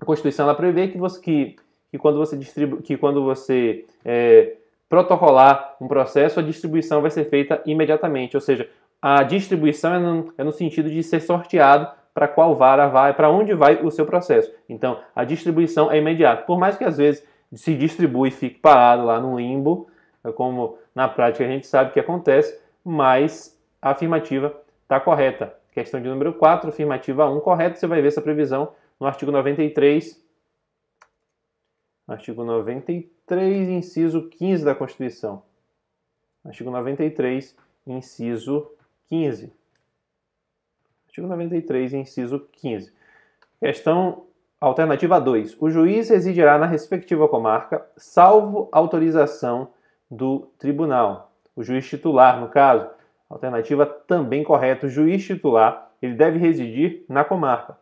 A 0.00 0.04
Constituição 0.04 0.44
ela 0.44 0.54
prevê 0.54 0.88
que, 0.88 0.98
você, 0.98 1.20
que, 1.20 1.56
que 1.90 1.98
quando 1.98 2.18
você, 2.18 2.38
que 2.84 2.96
quando 2.96 3.24
você 3.24 3.86
é, 4.04 4.56
protocolar 4.88 5.76
um 5.80 5.88
processo, 5.88 6.38
a 6.38 6.42
distribuição 6.42 7.00
vai 7.00 7.10
ser 7.10 7.24
feita 7.30 7.62
imediatamente. 7.64 8.36
Ou 8.36 8.40
seja, 8.40 8.68
a 9.00 9.22
distribuição 9.22 9.94
é 9.94 9.98
no, 9.98 10.34
é 10.36 10.44
no 10.44 10.52
sentido 10.52 10.90
de 10.90 11.02
ser 11.02 11.20
sorteado 11.20 11.88
para 12.12 12.28
qual 12.28 12.56
vara 12.56 12.88
vai, 12.88 13.14
para 13.14 13.30
onde 13.30 13.54
vai 13.54 13.82
o 13.82 13.90
seu 13.90 14.06
processo. 14.06 14.52
Então, 14.68 15.00
a 15.14 15.24
distribuição 15.24 15.90
é 15.90 15.98
imediata. 15.98 16.42
Por 16.42 16.58
mais 16.58 16.76
que 16.76 16.84
às 16.84 16.96
vezes 16.96 17.26
se 17.54 17.74
distribui 17.74 18.28
e 18.28 18.32
fique 18.32 18.58
parado 18.58 19.04
lá 19.04 19.20
no 19.20 19.38
limbo, 19.38 19.88
como 20.34 20.78
na 20.94 21.08
prática 21.08 21.44
a 21.44 21.48
gente 21.48 21.66
sabe 21.66 21.92
que 21.92 22.00
acontece, 22.00 22.58
mas 22.86 23.60
a 23.82 23.90
afirmativa 23.90 24.56
está 24.84 25.00
correta. 25.00 25.58
Questão 25.72 26.00
de 26.00 26.08
número 26.08 26.32
4, 26.34 26.70
afirmativa 26.70 27.28
1 27.28 27.40
correta, 27.40 27.74
você 27.74 27.84
vai 27.84 28.00
ver 28.00 28.08
essa 28.08 28.22
previsão 28.22 28.72
no 29.00 29.08
artigo 29.08 29.32
93, 29.32 30.24
artigo 32.06 32.44
93, 32.44 33.68
inciso 33.70 34.28
15 34.28 34.64
da 34.64 34.72
Constituição. 34.72 35.42
Artigo 36.44 36.70
93, 36.70 37.56
inciso 37.84 38.70
15. 39.08 39.52
Artigo 41.08 41.26
93, 41.26 41.92
inciso 41.92 42.38
15. 42.52 42.94
Questão 43.58 44.26
alternativa 44.60 45.20
2. 45.20 45.56
O 45.60 45.68
juiz 45.70 46.08
residirá 46.08 46.56
na 46.56 46.66
respectiva 46.66 47.28
comarca, 47.28 47.84
salvo 47.96 48.68
autorização 48.70 49.72
do 50.08 50.48
tribunal 50.56 51.25
o 51.56 51.62
juiz 51.62 51.88
titular, 51.88 52.38
no 52.38 52.48
caso. 52.48 52.88
Alternativa 53.28 53.84
também 53.84 54.44
correta, 54.44 54.86
o 54.86 54.88
juiz 54.88 55.24
titular, 55.26 55.90
ele 56.00 56.14
deve 56.14 56.38
residir 56.38 57.04
na 57.08 57.24
comarca. 57.24 57.76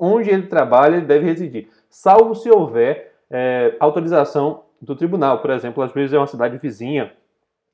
Onde 0.00 0.30
ele 0.30 0.46
trabalha, 0.46 0.96
ele 0.96 1.04
deve 1.04 1.26
residir, 1.26 1.68
salvo 1.90 2.34
se 2.34 2.48
houver 2.48 3.12
é, 3.30 3.76
autorização 3.78 4.62
do 4.80 4.96
tribunal. 4.96 5.40
Por 5.40 5.50
exemplo, 5.50 5.82
às 5.82 5.92
vezes 5.92 6.14
é 6.14 6.18
uma 6.18 6.26
cidade 6.26 6.56
vizinha, 6.56 7.12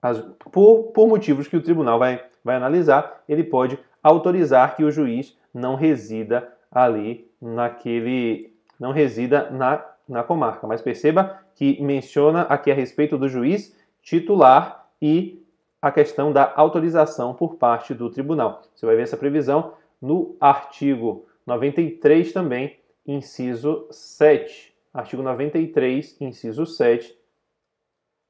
as, 0.01 0.19
por, 0.51 0.91
por 0.93 1.07
motivos 1.07 1.47
que 1.47 1.57
o 1.57 1.63
tribunal 1.63 1.99
vai, 2.01 2.25
vai 2.45 2.57
analisar, 2.57 3.23
ele 3.29 3.45
pode 3.45 3.79
autorizar 4.03 4.75
que 4.75 4.83
o 4.83 4.91
juiz 4.91 5.39
não 5.55 5.77
resida 5.77 6.53
ali 6.71 7.31
naquele. 7.41 8.53
não 8.81 8.91
resida 8.91 9.49
na, 9.51 9.85
na 10.09 10.25
comarca. 10.25 10.67
Mas 10.67 10.83
perceba 10.83 11.39
que 11.55 11.81
menciona 11.81 12.43
aqui 12.43 12.71
a 12.71 12.75
respeito 12.75 13.17
do 13.17 13.29
juiz 13.29 13.77
titular 14.03 14.89
e 15.01 15.43
a 15.81 15.91
questão 15.91 16.33
da 16.33 16.53
autorização 16.55 17.35
por 17.35 17.57
parte 17.57 17.95
do 17.95 18.11
tribunal. 18.11 18.63
Você 18.75 18.87
vai 18.87 18.97
ver 18.97 19.03
essa 19.03 19.17
previsão 19.17 19.75
no 20.01 20.37
artigo 20.41 21.27
93 21.47 22.33
também, 22.33 22.79
inciso 23.07 23.89
7. 23.91 24.73
Artigo 24.93 25.23
93, 25.23 26.21
inciso 26.21 26.67
7. 26.67 27.19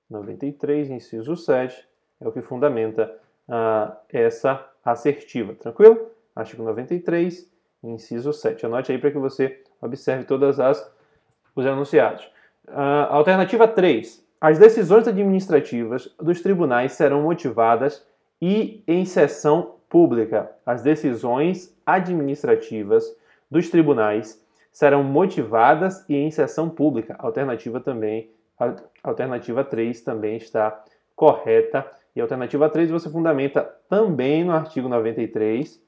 93, 0.09 0.91
inciso 0.91 1.37
7 1.37 1.89
é 2.21 2.29
o 2.29 2.33
que 2.33 2.43
fundamenta 2.43 3.19
uh, 3.49 3.97
essa 4.09 4.65
assertiva. 4.85 5.55
Tranquilo? 5.55 6.11
Artigo 6.35 6.63
93, 6.63 7.51
inciso 7.83 8.33
7. 8.33 8.67
Anote 8.67 8.93
aí 8.93 8.99
para 8.99 9.11
que 9.11 9.19
você 9.19 9.63
observe 9.81 10.25
todas 10.25 10.61
as 10.61 10.93
os 11.55 11.67
enunciados. 11.67 12.25
Uh, 12.67 13.09
alternativa 13.11 13.69
3. 13.69 14.25
As 14.43 14.59
decisões 14.59 15.07
administrativas 15.07 16.13
dos 16.21 16.41
tribunais 16.41 16.95
serão 16.95 17.23
motivadas 17.23 18.05
e 18.41 18.83
em 18.89 19.05
sessão 19.05 19.77
pública. 19.89 20.51
As 20.67 20.83
decisões 20.83 21.73
administrativas 21.87 23.05
dos 23.49 23.71
tribunais 23.71 24.45
serão 24.73 25.05
motivadas 25.05 26.05
e 26.09 26.17
em 26.17 26.29
sessão 26.33 26.69
pública. 26.69 27.15
Alternativa 27.21 27.79
também, 27.79 28.33
alternativa 29.05 29.63
3 29.63 30.01
também 30.01 30.39
está 30.39 30.83
correta. 31.15 31.89
E 32.17 32.21
alternativa 32.21 32.69
3 32.69 32.91
você 32.91 33.09
fundamenta 33.09 33.63
também 33.89 34.43
no 34.43 34.51
artigo 34.51 34.89
93. 34.89 35.81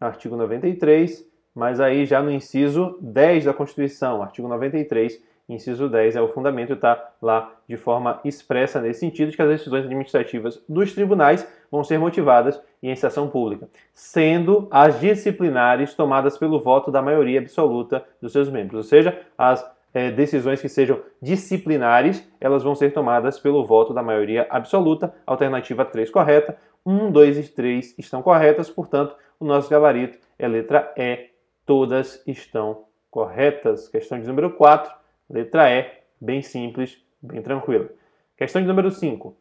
Artigo 0.00 0.34
93, 0.34 1.24
mas 1.54 1.78
aí 1.78 2.06
já 2.06 2.20
no 2.20 2.32
inciso 2.32 2.98
10 3.00 3.44
da 3.44 3.54
Constituição, 3.54 4.20
artigo 4.20 4.48
93 4.48 5.22
inciso 5.48 5.88
10 5.88 6.16
é 6.16 6.20
o 6.20 6.28
fundamento, 6.28 6.72
está 6.72 7.12
lá 7.20 7.52
de 7.68 7.76
forma 7.76 8.20
expressa 8.24 8.80
nesse 8.80 9.00
sentido, 9.00 9.30
de 9.30 9.36
que 9.36 9.42
as 9.42 9.48
decisões 9.48 9.84
administrativas 9.84 10.62
dos 10.68 10.92
tribunais 10.92 11.46
vão 11.70 11.84
ser 11.84 11.98
motivadas 11.98 12.60
em 12.82 12.90
estação 12.90 13.28
pública, 13.28 13.68
sendo 13.92 14.68
as 14.70 15.00
disciplinares 15.00 15.94
tomadas 15.94 16.38
pelo 16.38 16.60
voto 16.60 16.90
da 16.90 17.02
maioria 17.02 17.40
absoluta 17.40 18.04
dos 18.20 18.32
seus 18.32 18.48
membros, 18.48 18.76
ou 18.76 18.82
seja, 18.82 19.18
as 19.36 19.64
é, 19.92 20.10
decisões 20.10 20.60
que 20.60 20.68
sejam 20.68 21.00
disciplinares, 21.22 22.28
elas 22.40 22.62
vão 22.62 22.74
ser 22.74 22.92
tomadas 22.92 23.38
pelo 23.38 23.64
voto 23.64 23.94
da 23.94 24.02
maioria 24.02 24.46
absoluta, 24.50 25.14
alternativa 25.26 25.84
3 25.84 26.10
correta, 26.10 26.56
1, 26.84 27.10
2 27.12 27.38
e 27.38 27.48
3 27.50 27.94
estão 27.98 28.20
corretas, 28.20 28.68
portanto, 28.68 29.16
o 29.38 29.44
nosso 29.44 29.70
gabarito 29.70 30.18
é 30.38 30.46
letra 30.46 30.92
E, 30.96 31.30
todas 31.64 32.22
estão 32.26 32.84
corretas. 33.10 33.88
Questão 33.88 34.18
de 34.18 34.26
número 34.26 34.50
4, 34.50 34.92
Letra 35.28 35.70
E, 35.70 35.90
bem 36.20 36.42
simples, 36.42 37.02
bem 37.22 37.42
tranquila. 37.42 37.88
Questão 38.36 38.60
de 38.60 38.68
número 38.68 38.90
5. 38.90 39.36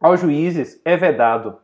Aos 0.00 0.20
juízes 0.20 0.80
é 0.84 0.96
vedado, 0.96 1.58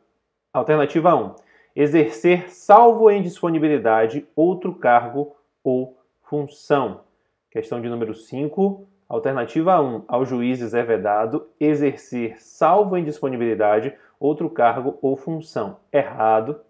alternativa 0.53 1.15
1, 1.15 1.35
exercer, 1.77 2.51
salvo 2.51 3.11
em 3.11 3.23
disponibilidade, 3.23 4.27
outro 4.35 4.75
cargo 4.75 5.37
ou 5.63 5.99
função. 6.23 7.03
Questão 7.51 7.81
de 7.81 7.89
número 7.89 8.15
5. 8.15 8.89
Alternativa 9.09 9.81
1. 9.81 10.05
Aos 10.09 10.29
juízes 10.29 10.75
é 10.75 10.83
vedado 10.83 11.49
exercer, 11.61 12.41
salvo 12.41 12.97
em 12.97 13.05
disponibilidade, 13.05 13.95
outro 14.19 14.49
cargo 14.51 14.99
ou 15.03 15.17
função. 15.17 15.79
Errado. 15.93 16.61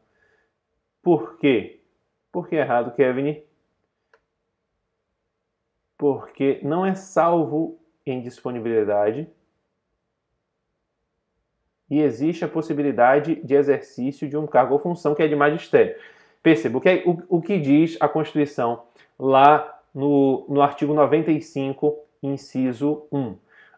Por 1.02 1.38
quê? 1.38 1.80
Por 2.32 2.48
que 2.48 2.56
errado, 2.56 2.94
Kevin? 2.94 3.42
Porque 5.96 6.60
não 6.62 6.84
é 6.84 6.94
salvo 6.94 7.78
em 8.04 8.20
disponibilidade 8.20 9.28
e 11.90 12.00
existe 12.00 12.44
a 12.44 12.48
possibilidade 12.48 13.36
de 13.36 13.54
exercício 13.54 14.28
de 14.28 14.36
um 14.36 14.46
cargo 14.46 14.74
ou 14.74 14.80
função 14.80 15.14
que 15.14 15.22
é 15.22 15.28
de 15.28 15.36
magistério. 15.36 15.94
Perceba, 16.42 16.78
o 16.78 16.80
que, 16.80 16.88
é, 16.88 17.02
o, 17.06 17.36
o 17.36 17.40
que 17.40 17.58
diz 17.58 17.96
a 18.00 18.08
Constituição 18.08 18.82
lá 19.18 19.80
no, 19.94 20.44
no 20.48 20.60
artigo 20.60 20.92
95, 20.92 21.96
inciso 22.22 23.06
1. 23.12 23.36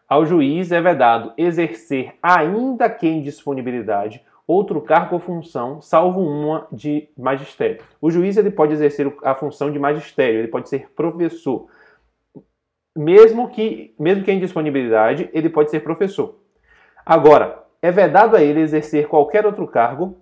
Ao 0.09 0.25
juiz 0.25 0.71
é 0.71 0.81
vedado 0.81 1.33
exercer, 1.37 2.15
ainda 2.23 2.89
que 2.89 3.07
em 3.07 3.21
disponibilidade, 3.21 4.23
outro 4.47 4.81
cargo 4.81 5.15
ou 5.15 5.21
função, 5.21 5.81
salvo 5.81 6.21
uma 6.21 6.65
de 6.71 7.09
magistério. 7.17 7.83
O 8.01 8.09
juiz 8.09 8.37
ele 8.37 8.49
pode 8.49 8.73
exercer 8.73 9.13
a 9.21 9.35
função 9.35 9.69
de 9.69 9.77
magistério, 9.77 10.39
ele 10.39 10.47
pode 10.47 10.69
ser 10.69 10.89
professor, 10.95 11.67
mesmo 12.97 13.49
que, 13.49 13.93
mesmo 13.99 14.23
que 14.23 14.31
em 14.31 14.39
disponibilidade, 14.39 15.29
ele 15.31 15.49
pode 15.49 15.69
ser 15.69 15.81
professor. 15.81 16.39
Agora, 17.05 17.63
é 17.81 17.91
vedado 17.91 18.35
a 18.35 18.41
ele 18.41 18.59
exercer 18.59 19.07
qualquer 19.07 19.45
outro 19.45 19.67
cargo, 19.67 20.17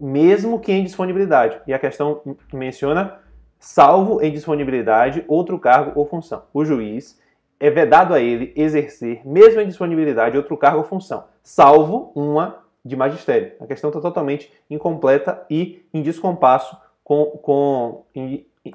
mesmo 0.00 0.60
que 0.60 0.72
em 0.72 0.84
disponibilidade. 0.84 1.60
E 1.66 1.74
a 1.74 1.78
questão 1.78 2.22
menciona 2.52 3.18
salvo 3.58 4.22
em 4.22 4.30
disponibilidade 4.30 5.24
outro 5.26 5.58
cargo 5.58 5.92
ou 5.96 6.06
função. 6.06 6.44
O 6.54 6.64
juiz 6.64 7.20
é 7.58 7.68
vedado 7.68 8.14
a 8.14 8.20
ele 8.20 8.52
exercer, 8.54 9.20
mesmo 9.26 9.60
em 9.60 9.66
disponibilidade, 9.66 10.36
outro 10.36 10.56
cargo 10.56 10.78
ou 10.78 10.84
função, 10.84 11.24
salvo 11.42 12.12
uma 12.14 12.60
de 12.84 12.94
magistério. 12.94 13.52
A 13.60 13.66
questão 13.66 13.90
está 13.90 14.00
totalmente 14.00 14.52
incompleta 14.70 15.44
e 15.50 15.84
em 15.92 16.00
descompasso 16.00 16.76
com, 17.02 17.24
com 17.42 18.04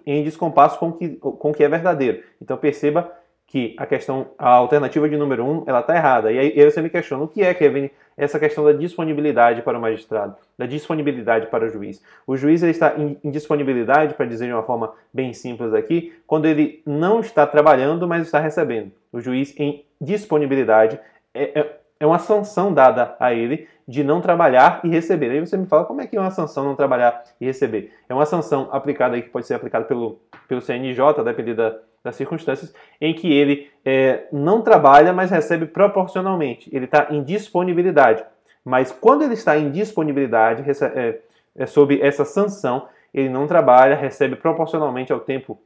em 0.06 0.24
descompasso 0.24 0.80
com 0.80 0.92
que, 0.92 1.10
com 1.10 1.52
o 1.52 1.54
que 1.54 1.64
é 1.64 1.70
verdadeiro. 1.70 2.24
Então 2.42 2.58
perceba 2.58 3.12
que 3.54 3.76
a 3.78 3.86
questão, 3.86 4.32
a 4.36 4.50
alternativa 4.50 5.08
de 5.08 5.16
número 5.16 5.46
1, 5.46 5.52
um, 5.52 5.64
ela 5.68 5.82
está 5.82 5.96
errada. 5.96 6.32
E 6.32 6.40
aí, 6.40 6.66
você 6.66 6.82
me 6.82 6.90
questiona, 6.90 7.24
o 7.24 7.28
que 7.28 7.44
é, 7.44 7.54
Kevin, 7.54 7.88
essa 8.18 8.40
questão 8.40 8.64
da 8.64 8.72
disponibilidade 8.72 9.62
para 9.62 9.78
o 9.78 9.82
magistrado, 9.82 10.36
da 10.58 10.66
disponibilidade 10.66 11.46
para 11.48 11.66
o 11.66 11.70
juiz? 11.70 12.02
O 12.26 12.36
juiz 12.36 12.64
ele 12.64 12.72
está 12.72 12.96
em, 12.98 13.16
em 13.24 13.30
disponibilidade, 13.30 14.16
para 14.16 14.26
dizer 14.26 14.48
de 14.48 14.54
uma 14.54 14.64
forma 14.64 14.94
bem 15.14 15.34
simples 15.34 15.72
aqui, 15.72 16.14
quando 16.26 16.48
ele 16.48 16.82
não 16.84 17.20
está 17.20 17.46
trabalhando, 17.46 18.08
mas 18.08 18.26
está 18.26 18.40
recebendo. 18.40 18.92
O 19.12 19.22
juiz 19.22 19.54
em 19.60 19.86
disponibilidade 20.02 21.00
é, 21.32 21.60
é, 21.60 21.80
é 22.04 22.08
uma 22.08 22.20
sanção 22.20 22.74
dada 22.74 23.16
a 23.20 23.34
ele 23.34 23.68
de 23.88 24.04
não 24.04 24.20
trabalhar 24.20 24.82
e 24.84 24.90
receber. 24.90 25.32
Aí 25.32 25.40
você 25.40 25.56
me 25.56 25.66
fala, 25.66 25.86
como 25.86 26.02
é 26.02 26.08
que 26.08 26.18
é 26.18 26.20
uma 26.20 26.32
sanção 26.32 26.64
não 26.64 26.76
trabalhar 26.76 27.24
e 27.40 27.46
receber? 27.46 27.94
É 28.10 28.14
uma 28.14 28.26
sanção 28.26 28.70
aplicada 28.72 29.16
aí, 29.16 29.22
que 29.22 29.30
pode 29.30 29.48
ser 29.48 29.54
aplicada 29.54 29.86
pelo, 29.86 30.20
pelo 30.48 30.62
CNJ, 30.62 31.24
dependendo 31.24 31.58
da 31.58 31.80
das 32.04 32.18
circunstâncias 32.18 32.74
em 33.00 33.14
que 33.14 33.32
ele 33.32 33.72
é, 33.86 34.28
não 34.30 34.62
trabalha, 34.62 35.14
mas 35.14 35.32
recebe 35.32 35.66
proporcionalmente. 35.66 36.70
Ele 36.76 36.86
está 36.86 37.08
em 37.10 37.24
disponibilidade. 37.24 38.26
Mas 38.64 38.92
quando 38.92 39.24
ele 39.24 39.36
está 39.36 39.58
em 39.58 39.72
disponibilidade, 39.72 40.64
é, 40.70 41.20
é, 41.56 41.66
sob 41.66 42.00
essa 42.02 42.26
sanção, 42.26 42.88
ele 43.14 43.30
não 43.30 43.48
trabalha, 43.48 43.96
recebe 43.96 44.36
proporcionalmente 44.36 45.14
ao 45.14 45.22
tempo 45.22 45.58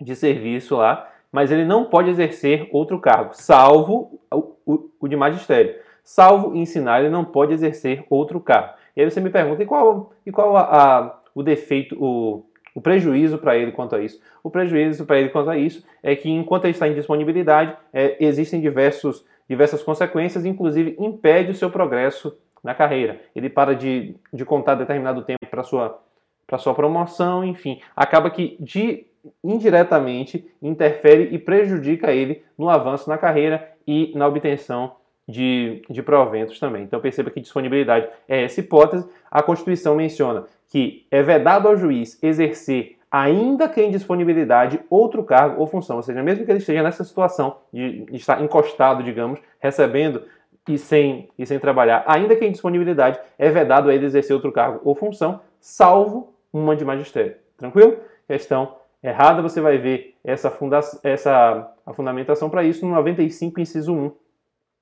de 0.00 0.14
serviço 0.14 0.76
lá, 0.76 1.11
mas 1.32 1.50
ele 1.50 1.64
não 1.64 1.86
pode 1.86 2.10
exercer 2.10 2.68
outro 2.70 3.00
cargo, 3.00 3.30
salvo 3.32 4.20
o, 4.30 4.54
o, 4.66 4.90
o 5.00 5.08
de 5.08 5.16
magistério. 5.16 5.74
Salvo 6.04 6.54
ensinar, 6.54 7.00
ele 7.00 7.08
não 7.08 7.24
pode 7.24 7.54
exercer 7.54 8.04
outro 8.10 8.38
cargo. 8.38 8.74
E 8.94 9.00
aí 9.00 9.10
você 9.10 9.20
me 9.20 9.30
pergunta, 9.30 9.62
e 9.62 9.66
qual, 9.66 10.12
e 10.26 10.30
qual 10.30 10.56
a, 10.56 10.60
a, 10.62 11.20
o 11.34 11.42
defeito, 11.42 11.96
o, 11.98 12.44
o 12.74 12.80
prejuízo 12.80 13.38
para 13.38 13.56
ele 13.56 13.72
quanto 13.72 13.96
a 13.96 14.02
isso? 14.02 14.20
O 14.42 14.50
prejuízo 14.50 15.06
para 15.06 15.18
ele 15.18 15.30
quanto 15.30 15.48
a 15.48 15.56
isso 15.56 15.84
é 16.02 16.14
que 16.14 16.28
enquanto 16.28 16.64
ele 16.64 16.72
está 16.72 16.86
em 16.86 16.94
disponibilidade, 16.94 17.74
é, 17.92 18.16
existem 18.20 18.60
diversos, 18.60 19.24
diversas 19.48 19.82
consequências, 19.82 20.44
inclusive 20.44 20.96
impede 20.98 21.52
o 21.52 21.54
seu 21.54 21.70
progresso 21.70 22.36
na 22.62 22.74
carreira. 22.74 23.20
Ele 23.34 23.48
para 23.48 23.74
de, 23.74 24.14
de 24.32 24.44
contar 24.44 24.74
determinado 24.74 25.22
tempo 25.22 25.46
para 25.50 25.62
sua 25.62 25.98
para 26.44 26.58
sua 26.58 26.74
promoção, 26.74 27.42
enfim, 27.42 27.80
acaba 27.96 28.30
que 28.30 28.58
de, 28.60 29.06
indiretamente 29.42 30.50
interfere 30.60 31.28
e 31.32 31.38
prejudica 31.38 32.12
ele 32.12 32.42
no 32.56 32.68
avanço 32.68 33.08
na 33.08 33.18
carreira 33.18 33.72
e 33.86 34.12
na 34.14 34.26
obtenção 34.26 34.96
de, 35.28 35.82
de 35.88 36.02
proventos 36.02 36.58
também. 36.58 36.82
Então 36.82 37.00
perceba 37.00 37.30
que 37.30 37.40
disponibilidade 37.40 38.08
é 38.28 38.44
essa 38.44 38.60
hipótese. 38.60 39.08
A 39.30 39.42
Constituição 39.42 39.94
menciona 39.94 40.44
que 40.68 41.06
é 41.10 41.22
vedado 41.22 41.68
ao 41.68 41.76
juiz 41.76 42.18
exercer, 42.22 42.96
ainda 43.10 43.68
que 43.68 43.80
em 43.80 43.90
disponibilidade, 43.90 44.80
outro 44.88 45.22
cargo 45.22 45.60
ou 45.60 45.66
função. 45.66 45.96
Ou 45.96 46.02
seja, 46.02 46.22
mesmo 46.22 46.44
que 46.44 46.50
ele 46.50 46.58
esteja 46.58 46.82
nessa 46.82 47.04
situação 47.04 47.58
de 47.72 48.06
estar 48.12 48.42
encostado, 48.42 49.02
digamos, 49.02 49.38
recebendo 49.60 50.22
e 50.68 50.78
sem, 50.78 51.28
e 51.38 51.44
sem 51.44 51.58
trabalhar, 51.58 52.04
ainda 52.06 52.36
que 52.36 52.44
em 52.44 52.52
disponibilidade, 52.52 53.18
é 53.38 53.50
vedado 53.50 53.90
a 53.90 53.94
ele 53.94 54.06
exercer 54.06 54.34
outro 54.34 54.52
cargo 54.52 54.80
ou 54.84 54.94
função, 54.94 55.40
salvo 55.60 56.32
uma 56.52 56.76
de 56.76 56.84
magistério. 56.84 57.36
Tranquilo? 57.56 57.96
Questão 58.26 58.76
errada, 59.02 59.42
você 59.42 59.60
vai 59.60 59.78
ver 59.78 60.16
essa, 60.22 60.50
funda 60.50 60.80
essa 61.02 61.74
a 61.84 61.92
fundamentação 61.92 62.48
para 62.48 62.62
isso 62.62 62.86
no 62.86 62.94
95, 62.94 63.60
inciso 63.60 63.92
1. 63.92 64.12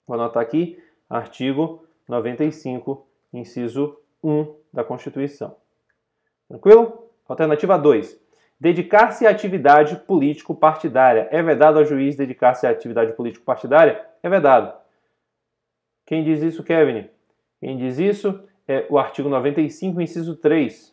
Vou 0.07 0.15
anotar 0.15 0.43
aqui, 0.43 0.83
artigo 1.09 1.85
95, 2.09 3.07
inciso 3.33 3.99
1 4.23 4.55
da 4.73 4.85
Constituição. 4.85 5.57
Tranquilo? 6.49 7.11
Alternativa 7.29 7.79
2. 7.79 8.21
Dedicar-se 8.59 9.27
à 9.27 9.31
atividade 9.31 9.97
político-partidária. 9.97 11.29
É 11.31 11.43
vedado 11.43 11.79
ao 11.79 11.85
juiz 11.85 12.17
dedicar-se 12.17 12.67
à 12.67 12.71
atividade 12.71 13.13
político-partidária? 13.15 14.05
É 14.23 14.29
vedado. 14.29 14.77
Quem 16.05 16.23
diz 16.25 16.43
isso, 16.43 16.63
Kevin? 16.63 17.09
Quem 17.61 17.77
diz 17.77 17.99
isso 17.99 18.43
é 18.67 18.87
o 18.91 18.99
artigo 18.99 19.29
95, 19.29 20.01
inciso 20.01 20.37
3. 20.37 20.90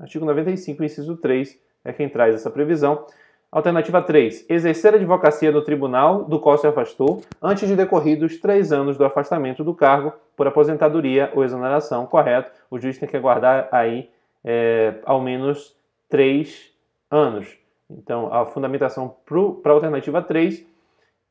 Artigo 0.00 0.24
95, 0.24 0.82
inciso 0.82 1.16
3 1.16 1.58
é 1.84 1.92
quem 1.92 2.08
traz 2.08 2.34
essa 2.34 2.50
previsão. 2.50 3.06
Alternativa 3.52 4.00
3. 4.00 4.46
Exercer 4.48 4.94
a 4.94 4.96
advocacia 4.96 5.50
no 5.50 5.62
tribunal 5.62 6.24
do 6.24 6.38
qual 6.38 6.56
se 6.56 6.66
afastou 6.66 7.22
antes 7.42 7.68
de 7.68 7.74
decorridos 7.76 8.38
três 8.38 8.72
anos 8.72 8.96
do 8.96 9.04
afastamento 9.04 9.64
do 9.64 9.74
cargo 9.74 10.12
por 10.36 10.46
aposentadoria 10.46 11.30
ou 11.34 11.44
exoneração. 11.44 12.06
Correto. 12.06 12.50
O 12.70 12.78
juiz 12.78 12.96
tem 12.96 13.08
que 13.08 13.16
aguardar 13.16 13.68
aí 13.72 14.08
é, 14.44 14.94
ao 15.04 15.20
menos 15.20 15.76
três 16.08 16.72
anos. 17.10 17.58
Então, 17.90 18.32
a 18.32 18.46
fundamentação 18.46 19.16
para 19.26 19.72
a 19.72 19.74
alternativa 19.74 20.22
3 20.22 20.64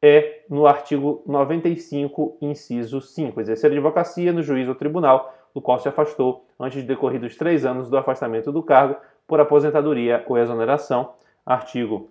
é 0.01 0.41
no 0.49 0.67
artigo 0.67 1.23
95, 1.25 2.37
inciso 2.41 3.01
5. 3.01 3.39
Exercer 3.39 3.71
a 3.71 3.73
advocacia 3.73 4.33
no 4.33 4.43
juiz 4.43 4.67
ou 4.67 4.75
tribunal 4.75 5.33
do 5.53 5.61
qual 5.61 5.79
se 5.79 5.87
afastou 5.87 6.45
antes 6.59 6.81
de 6.81 6.87
decorridos 6.87 7.35
três 7.35 7.65
anos 7.65 7.89
do 7.89 7.97
afastamento 7.97 8.51
do 8.51 8.63
cargo 8.63 8.95
por 9.27 9.39
aposentadoria 9.39 10.23
ou 10.27 10.37
exoneração 10.37 11.13
artigo 11.45 12.09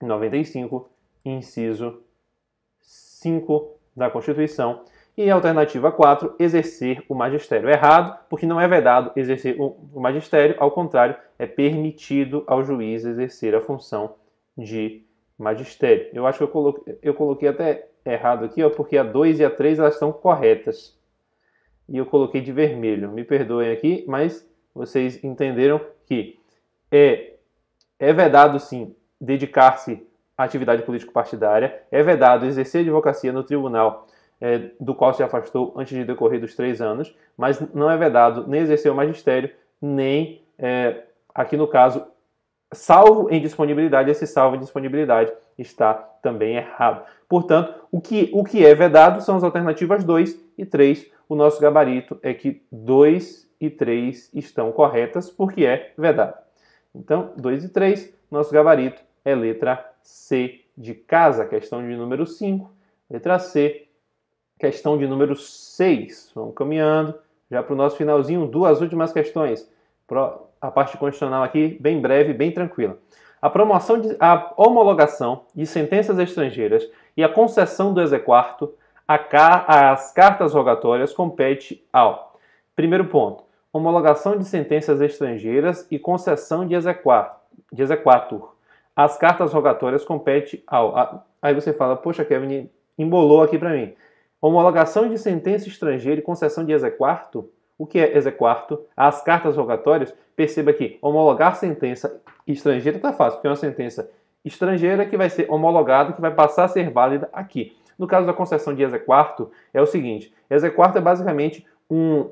95, 0.00 0.88
inciso 1.24 2.02
5 2.80 3.76
da 3.96 4.10
Constituição. 4.10 4.82
E 5.16 5.30
alternativa 5.30 5.92
4, 5.92 6.34
exercer 6.40 7.04
o 7.08 7.14
magistério. 7.14 7.70
Errado, 7.70 8.18
porque 8.28 8.46
não 8.46 8.60
é 8.60 8.66
vedado 8.66 9.12
exercer 9.14 9.56
o 9.60 10.00
magistério, 10.00 10.56
ao 10.58 10.72
contrário, 10.72 11.14
é 11.38 11.46
permitido 11.46 12.42
ao 12.48 12.64
juiz 12.64 13.04
exercer 13.04 13.54
a 13.54 13.60
função 13.60 14.16
de 14.58 15.04
magistério. 15.38 16.08
Eu 16.12 16.26
acho 16.26 16.38
que 16.38 16.44
eu 16.44 16.48
coloquei, 16.48 16.98
eu 17.00 17.14
coloquei 17.14 17.48
até 17.48 17.88
errado 18.04 18.44
aqui, 18.44 18.62
ó, 18.62 18.70
porque 18.70 18.98
a 18.98 19.04
2 19.04 19.38
e 19.38 19.44
a 19.44 19.50
3 19.50 19.78
elas 19.78 19.94
estão 19.94 20.12
corretas. 20.12 20.98
E 21.88 21.98
eu 21.98 22.06
coloquei 22.06 22.40
de 22.40 22.52
vermelho. 22.52 23.10
Me 23.10 23.24
perdoem 23.24 23.70
aqui, 23.70 24.04
mas 24.08 24.48
vocês 24.74 25.22
entenderam 25.22 25.80
que 26.06 26.38
é 26.90 27.34
é 27.98 28.12
vedado, 28.12 28.58
sim, 28.58 28.94
dedicar-se 29.20 30.06
à 30.36 30.44
atividade 30.44 30.82
político-partidária, 30.82 31.82
é 31.90 32.02
vedado 32.02 32.44
exercer 32.44 32.82
advocacia 32.82 33.32
no 33.32 33.44
tribunal 33.44 34.06
é, 34.40 34.70
do 34.80 34.94
qual 34.94 35.14
se 35.14 35.22
afastou 35.22 35.72
antes 35.76 35.96
de 35.96 36.04
decorrer 36.04 36.40
dos 36.40 36.54
três 36.54 36.80
anos, 36.80 37.16
mas 37.36 37.60
não 37.72 37.90
é 37.90 37.96
vedado 37.96 38.46
nem 38.46 38.60
exercer 38.60 38.90
o 38.90 38.94
magistério, 38.94 39.50
nem, 39.80 40.42
é, 40.58 41.04
aqui 41.34 41.56
no 41.56 41.68
caso, 41.68 42.04
salvo 42.74 43.30
em 43.30 43.40
disponibilidade, 43.40 44.10
esse 44.10 44.26
salvo 44.26 44.56
em 44.56 44.60
disponibilidade 44.60 45.32
está 45.58 45.94
também 45.94 46.56
errado. 46.56 47.04
Portanto, 47.28 47.74
o 47.90 48.00
que, 48.00 48.30
o 48.32 48.44
que 48.44 48.64
é 48.64 48.74
vedado 48.74 49.20
são 49.22 49.36
as 49.36 49.44
alternativas 49.44 50.04
2 50.04 50.38
e 50.58 50.66
3. 50.66 51.10
O 51.28 51.34
nosso 51.34 51.60
gabarito 51.60 52.18
é 52.22 52.34
que 52.34 52.62
2 52.70 53.48
e 53.60 53.70
3 53.70 54.30
estão 54.34 54.70
corretas, 54.72 55.30
porque 55.30 55.64
é 55.64 55.92
vedado. 55.96 56.34
Então, 56.94 57.32
2 57.36 57.64
e 57.64 57.68
3, 57.70 58.14
nosso 58.30 58.52
gabarito 58.52 59.02
é 59.24 59.34
letra 59.34 59.92
C 60.02 60.60
de 60.76 60.94
casa, 60.94 61.46
questão 61.46 61.80
de 61.80 61.96
número 61.96 62.26
5. 62.26 62.70
Letra 63.10 63.38
C, 63.38 63.86
questão 64.58 64.98
de 64.98 65.06
número 65.06 65.34
6. 65.34 66.32
Vamos 66.34 66.54
caminhando 66.54 67.14
já 67.50 67.62
para 67.62 67.72
o 67.72 67.76
nosso 67.76 67.96
finalzinho, 67.96 68.46
duas 68.46 68.80
últimas 68.80 69.12
questões. 69.12 69.70
A 70.64 70.70
parte 70.70 70.96
constitucional 70.96 71.42
aqui, 71.42 71.76
bem 71.78 72.00
breve, 72.00 72.32
bem 72.32 72.50
tranquila. 72.50 72.96
A 73.40 73.50
promoção, 73.50 74.00
de, 74.00 74.16
a 74.18 74.54
homologação 74.56 75.44
de 75.54 75.66
sentenças 75.66 76.18
estrangeiras 76.18 76.90
e 77.14 77.22
a 77.22 77.28
concessão 77.28 77.92
do 77.92 78.00
exequato 78.00 78.72
às 79.06 80.10
cartas 80.10 80.54
rogatórias 80.54 81.12
compete 81.12 81.86
ao. 81.92 82.38
Primeiro 82.74 83.04
ponto, 83.04 83.44
homologação 83.70 84.38
de 84.38 84.46
sentenças 84.46 85.02
estrangeiras 85.02 85.86
e 85.90 85.98
concessão 85.98 86.66
de, 86.66 86.74
exequatur. 86.74 87.42
De. 87.70 88.54
As 88.96 89.18
cartas 89.18 89.52
rogatórias 89.52 90.02
compete 90.02 90.64
ao. 90.66 90.96
A, 90.96 91.22
aí 91.42 91.52
você 91.52 91.74
fala, 91.74 91.94
poxa, 91.94 92.24
Kevin, 92.24 92.70
embolou 92.96 93.42
aqui 93.42 93.58
para 93.58 93.74
mim. 93.74 93.94
Homologação 94.40 95.10
de 95.10 95.18
sentença 95.18 95.68
estrangeira 95.68 96.20
e 96.20 96.24
concessão 96.24 96.64
de 96.64 96.72
exequatur. 96.72 97.50
O 97.76 97.86
que 97.86 97.98
é 97.98 98.16
exequatur? 98.16 98.82
As 98.96 99.22
cartas 99.22 99.56
rogatórias, 99.56 100.14
perceba 100.36 100.72
que 100.72 100.98
homologar 101.02 101.56
sentença 101.56 102.20
estrangeira 102.46 102.98
está 102.98 103.12
fácil, 103.12 103.38
porque 103.38 103.46
é 103.46 103.50
uma 103.50 103.56
sentença 103.56 104.10
estrangeira 104.44 105.06
que 105.06 105.16
vai 105.16 105.30
ser 105.30 105.50
homologada, 105.50 106.12
que 106.12 106.20
vai 106.20 106.32
passar 106.32 106.64
a 106.64 106.68
ser 106.68 106.90
válida 106.90 107.28
aqui. 107.32 107.76
No 107.98 108.06
caso 108.06 108.26
da 108.26 108.32
concessão 108.32 108.74
de 108.74 108.82
exequato, 108.82 109.50
é 109.72 109.80
o 109.80 109.86
seguinte: 109.86 110.32
exequato 110.50 110.98
é 110.98 111.00
basicamente 111.00 111.66
um, 111.90 112.30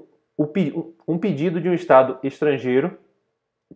um 1.07 1.19
pedido 1.19 1.61
de 1.61 1.69
um 1.69 1.75
Estado 1.75 2.19
estrangeiro 2.23 2.99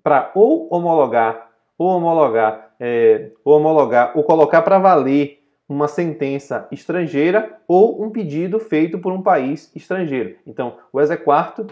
para 0.03 0.31
ou 0.35 0.73
homologar, 0.73 1.51
ou 1.79 1.89
homologar, 1.89 2.73
é, 2.79 3.31
ou 3.45 3.57
homologar, 3.57 4.13
ou 4.15 4.25
colocar 4.25 4.63
para 4.63 4.79
valer 4.79 5.43
uma 5.69 5.89
sentença 5.89 6.69
estrangeira 6.71 7.59
ou 7.67 8.03
um 8.03 8.11
pedido 8.11 8.59
feito 8.59 8.99
por 8.99 9.13
um 9.13 9.23
país 9.23 9.71
estrangeiro. 9.75 10.37
Então, 10.47 10.77
o 10.93 11.01
exequato 11.01 11.67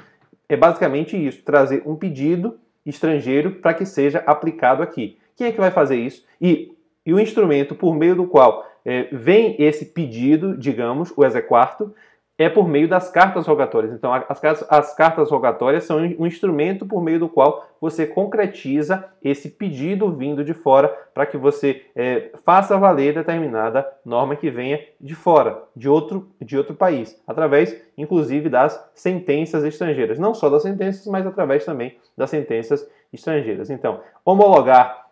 é 0.49 0.57
basicamente 0.57 1.17
isso: 1.17 1.43
trazer 1.43 1.83
um 1.87 1.97
pedido 1.97 2.59
estrangeiro 2.85 3.53
para 3.57 3.75
que 3.75 3.87
seja 3.87 4.19
aplicado 4.27 4.83
aqui. 4.83 5.19
Quem 5.37 5.47
é 5.47 5.53
que 5.53 5.61
vai 5.61 5.71
fazer 5.71 5.97
isso? 5.97 6.25
E, 6.41 6.73
e 7.05 7.13
o 7.13 7.21
instrumento 7.21 7.75
por 7.75 7.95
meio 7.95 8.17
do 8.17 8.27
qual 8.27 8.69
é, 8.85 9.09
vem 9.11 9.57
esse 9.59 9.87
pedido, 9.87 10.57
digamos, 10.57 11.13
o 11.17 11.25
exequato, 11.25 11.95
é 12.37 12.49
por 12.49 12.69
meio 12.69 12.89
das 12.89 13.11
cartas 13.11 13.47
rogatórias. 13.47 13.93
Então, 13.93 14.13
as, 14.13 14.67
as, 14.69 14.95
cartas 14.95 15.31
rogatórias 15.31 15.85
são 15.85 15.99
um 16.19 16.27
instrumento 16.27 16.85
por 16.85 17.03
meio 17.03 17.21
do 17.21 17.29
qual 17.29 17.69
você 17.81 18.07
concretiza 18.07 19.05
esse 19.23 19.51
pedido 19.51 20.11
vindo 20.11 20.45
de 20.45 20.53
fora 20.53 20.89
para 21.13 21.27
que 21.27 21.37
você 21.37 21.83
é, 21.95 22.31
faça 22.45 22.77
valer 22.77 23.15
determinada 23.15 23.87
norma 24.05 24.35
que 24.35 24.51
venha 24.51 24.81
de 25.01 25.15
fora, 25.15 25.63
de 25.77 25.89
outro, 25.89 26.29
de 26.41 26.57
outro 26.57 26.75
país, 26.75 27.21
através, 27.27 27.81
inclusive, 27.97 28.49
das 28.49 28.91
sentenças 28.95 29.63
estrangeiras. 29.63 30.19
Não 30.19 30.35
só 30.35 30.51
das 30.51 30.63
sentenças, 30.63 31.07
mas 31.07 31.25
através 31.25 31.65
também 31.65 31.97
das 32.17 32.31
sentenças 32.31 32.89
estrangeiras. 33.13 33.71
Então, 33.71 34.01
homologar 34.25 35.04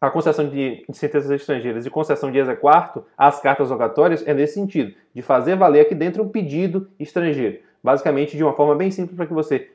a 0.00 0.10
concessão 0.10 0.48
de, 0.48 0.84
de, 0.88 0.96
sentenças 0.96 1.30
estrangeiras 1.30 1.86
e 1.86 1.90
concessão 1.90 2.30
de 2.30 2.38
exequato 2.38 3.04
às 3.16 3.40
cartas 3.40 3.70
rogatórias 3.70 4.26
é 4.26 4.34
nesse 4.34 4.54
sentido, 4.54 4.94
de 5.14 5.22
fazer 5.22 5.56
valer 5.56 5.80
aqui 5.80 5.94
dentro 5.94 6.22
um 6.22 6.28
pedido 6.28 6.90
estrangeiro. 6.98 7.60
Basicamente, 7.82 8.36
de 8.36 8.44
uma 8.44 8.52
forma 8.52 8.74
bem 8.74 8.90
simples 8.90 9.16
para 9.16 9.26
que 9.26 9.32
você 9.32 9.70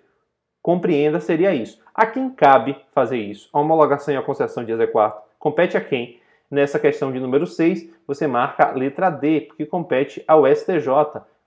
compreenda, 0.61 1.19
seria 1.19 1.53
isso. 1.53 1.81
A 1.93 2.05
quem 2.05 2.29
cabe 2.29 2.77
fazer 2.93 3.17
isso? 3.17 3.49
A 3.51 3.59
homologação 3.59 4.13
e 4.13 4.17
a 4.17 4.21
concessão 4.21 4.63
de 4.63 4.71
exequato 4.71 5.21
compete 5.39 5.75
a 5.75 5.81
quem? 5.81 6.19
Nessa 6.49 6.77
questão 6.77 7.11
de 7.11 7.19
número 7.19 7.47
6, 7.47 7.89
você 8.05 8.27
marca 8.27 8.65
a 8.65 8.71
letra 8.73 9.09
D, 9.09 9.41
porque 9.41 9.65
compete 9.65 10.23
ao 10.27 10.45
STJ, 10.45 10.87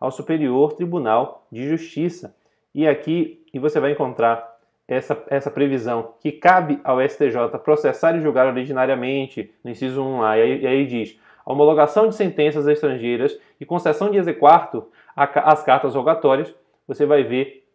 ao 0.00 0.10
Superior 0.10 0.72
Tribunal 0.72 1.46
de 1.52 1.68
Justiça. 1.68 2.34
E 2.74 2.88
aqui 2.88 3.44
e 3.52 3.58
você 3.58 3.78
vai 3.78 3.92
encontrar 3.92 4.53
essa, 4.86 5.22
essa 5.28 5.50
previsão 5.50 6.14
que 6.20 6.32
cabe 6.32 6.80
ao 6.84 7.00
STJ 7.00 7.58
processar 7.62 8.14
e 8.16 8.20
julgar 8.20 8.46
originariamente, 8.46 9.52
no 9.62 9.70
inciso 9.70 10.02
1A, 10.02 10.38
e 10.38 10.42
aí, 10.42 10.60
e 10.60 10.66
aí 10.66 10.86
diz 10.86 11.18
a 11.44 11.52
homologação 11.52 12.08
de 12.08 12.14
sentenças 12.14 12.66
estrangeiras 12.66 13.38
e 13.60 13.66
concessão 13.66 14.10
de 14.10 14.16
exequato 14.16 14.86
às 15.14 15.62
cartas 15.62 15.94
rogatórias, 15.94 16.54
você 16.86 17.04
vai 17.04 17.22
ver 17.22 17.66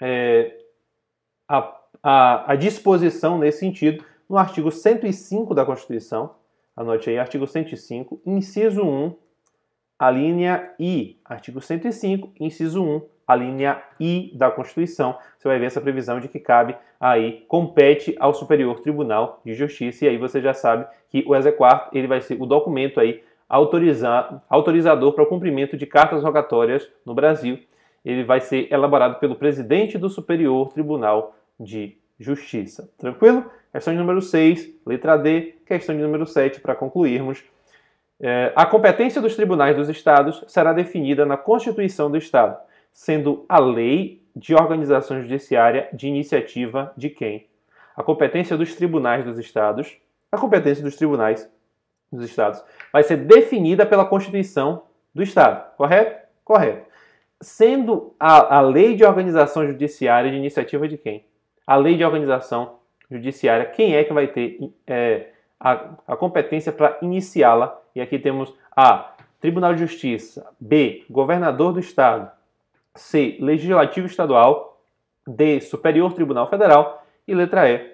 é, 0.00 0.56
a, 1.48 1.76
a, 2.02 2.52
a 2.52 2.56
disposição 2.56 3.38
nesse 3.38 3.60
sentido 3.60 4.04
no 4.28 4.36
artigo 4.36 4.70
105 4.70 5.54
da 5.54 5.64
Constituição, 5.64 6.34
anote 6.76 7.10
aí, 7.10 7.18
artigo 7.18 7.46
105, 7.46 8.22
inciso 8.24 8.82
1, 8.82 9.14
a 9.98 10.10
linha 10.10 10.74
I, 10.80 11.20
artigo 11.24 11.60
105, 11.60 12.32
inciso 12.40 12.82
1, 12.82 13.02
a 13.32 13.36
linha 13.36 13.82
I 13.98 14.30
da 14.34 14.50
Constituição, 14.50 15.16
você 15.38 15.48
vai 15.48 15.58
ver 15.58 15.66
essa 15.66 15.80
previsão 15.80 16.20
de 16.20 16.28
que 16.28 16.38
cabe 16.38 16.76
aí, 17.00 17.44
compete 17.48 18.14
ao 18.20 18.32
Superior 18.32 18.80
Tribunal 18.80 19.40
de 19.44 19.54
Justiça, 19.54 20.04
e 20.04 20.08
aí 20.08 20.18
você 20.18 20.40
já 20.40 20.54
sabe 20.54 20.86
que 21.08 21.24
o 21.26 21.34
exequato, 21.34 21.96
ele 21.96 22.06
vai 22.06 22.20
ser 22.20 22.40
o 22.40 22.46
documento 22.46 23.00
aí 23.00 23.22
autorizar, 23.48 24.42
autorizador 24.48 25.12
para 25.12 25.24
o 25.24 25.26
cumprimento 25.26 25.76
de 25.76 25.86
cartas 25.86 26.22
rogatórias 26.22 26.88
no 27.04 27.14
Brasil. 27.14 27.58
Ele 28.04 28.24
vai 28.24 28.40
ser 28.40 28.72
elaborado 28.72 29.18
pelo 29.18 29.36
presidente 29.36 29.98
do 29.98 30.08
Superior 30.08 30.72
Tribunal 30.72 31.36
de 31.58 31.96
Justiça. 32.18 32.90
Tranquilo? 32.96 33.44
Questão 33.70 33.92
de 33.92 33.98
número 33.98 34.22
6, 34.22 34.70
letra 34.86 35.16
D. 35.16 35.54
Questão 35.66 35.94
de 35.94 36.02
número 36.02 36.26
7, 36.26 36.60
para 36.60 36.74
concluirmos. 36.74 37.44
É, 38.20 38.52
a 38.54 38.64
competência 38.64 39.20
dos 39.20 39.34
tribunais 39.34 39.76
dos 39.76 39.88
estados 39.88 40.44
será 40.46 40.72
definida 40.72 41.26
na 41.26 41.36
Constituição 41.36 42.10
do 42.10 42.16
Estado 42.16 42.56
sendo 42.92 43.44
a 43.48 43.58
lei 43.58 44.22
de 44.34 44.54
organização 44.54 45.20
judiciária 45.20 45.88
de 45.92 46.08
iniciativa 46.08 46.92
de 46.96 47.10
quem? 47.10 47.46
A 47.96 48.02
competência 48.02 48.56
dos 48.56 48.74
tribunais 48.74 49.24
dos 49.24 49.38
estados, 49.38 49.98
a 50.30 50.38
competência 50.38 50.82
dos 50.82 50.96
tribunais 50.96 51.50
dos 52.10 52.24
estados 52.24 52.62
vai 52.92 53.02
ser 53.02 53.16
definida 53.16 53.86
pela 53.86 54.04
Constituição 54.04 54.84
do 55.14 55.22
Estado, 55.22 55.74
correto? 55.76 56.26
Correto. 56.44 56.86
Sendo 57.40 58.14
a, 58.18 58.58
a 58.58 58.60
lei 58.60 58.94
de 58.94 59.04
organização 59.04 59.66
judiciária 59.66 60.30
de 60.30 60.36
iniciativa 60.36 60.86
de 60.86 60.96
quem? 60.96 61.24
A 61.66 61.76
lei 61.76 61.96
de 61.96 62.04
organização 62.04 62.78
judiciária, 63.10 63.66
quem 63.66 63.94
é 63.94 64.04
que 64.04 64.12
vai 64.12 64.26
ter 64.26 64.58
é, 64.86 65.30
a, 65.58 65.90
a 66.06 66.16
competência 66.16 66.72
para 66.72 66.98
iniciá-la? 67.02 67.80
E 67.94 68.00
aqui 68.00 68.18
temos 68.18 68.54
A. 68.74 69.14
Tribunal 69.40 69.74
de 69.74 69.80
Justiça. 69.80 70.46
B. 70.58 71.04
Governador 71.10 71.72
do 71.72 71.80
Estado. 71.80 72.30
C. 72.96 73.38
Legislativo 73.40 74.06
Estadual. 74.06 74.80
D. 75.26 75.60
Superior 75.60 76.12
Tribunal 76.12 76.48
Federal. 76.48 77.04
E 77.26 77.34
letra 77.34 77.70
E. 77.70 77.92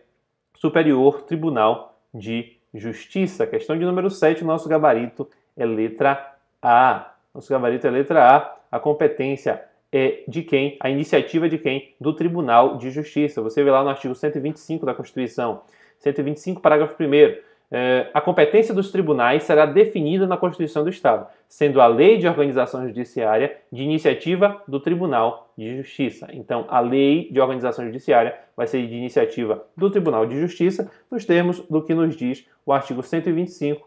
Superior 0.55 1.23
Tribunal 1.23 1.99
de 2.13 2.57
Justiça. 2.75 3.47
Questão 3.47 3.79
de 3.79 3.85
número 3.85 4.11
7, 4.11 4.45
nosso 4.45 4.69
gabarito 4.69 5.29
é 5.57 5.65
letra 5.65 6.35
A. 6.61 7.13
Nosso 7.35 7.51
gabarito 7.51 7.87
é 7.87 7.91
letra 7.91 8.37
A. 8.37 8.57
A 8.71 8.81
competência 8.81 9.65
é 9.93 10.25
de 10.29 10.43
quem? 10.43 10.77
A 10.81 10.91
iniciativa 10.91 11.47
é 11.47 11.49
de 11.49 11.59
quem? 11.59 11.95
Do 12.01 12.15
Tribunal 12.15 12.77
de 12.77 12.91
Justiça. 12.91 13.41
Você 13.41 13.63
vê 13.63 13.71
lá 13.71 13.83
no 13.83 13.91
artigo 13.91 14.15
125 14.15 14.85
da 14.85 14.95
Constituição. 14.95 15.63
125, 15.99 16.61
parágrafo 16.61 16.95
1 17.03 17.48
é, 17.71 18.11
a 18.15 18.21
competência 18.21 18.73
dos 18.73 18.91
tribunais 18.91 19.43
será 19.43 19.67
definida 19.67 20.27
na 20.27 20.39
Constituição 20.39 20.83
do 20.83 20.89
Estado, 20.89 21.27
sendo 21.47 21.81
a 21.81 21.87
lei 21.87 22.17
de 22.17 22.27
organização 22.27 22.87
judiciária 22.87 23.59
de 23.71 23.83
iniciativa 23.83 24.63
do 24.67 24.81
Tribunal 24.81 25.53
de 25.57 25.77
Justiça. 25.77 26.29
Então, 26.33 26.65
a 26.69 26.81
lei 26.81 27.31
de 27.31 27.41
organização 27.41 27.85
judiciária 27.85 28.39
vai 28.57 28.67
ser 28.67 28.87
de 28.87 28.95
iniciativa 28.95 29.67
do 29.77 29.91
Tribunal 29.91 30.25
de 30.25 30.41
Justiça, 30.41 30.91
nos 31.11 31.27
termos 31.27 31.61
do 31.61 31.83
que 31.83 31.95
nos 31.95 32.17
diz 32.17 32.47
o 32.65 32.73
artigo 32.73 33.03
125, 33.03 33.87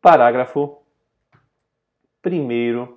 parágrafo 0.00 0.78
1 2.24 2.88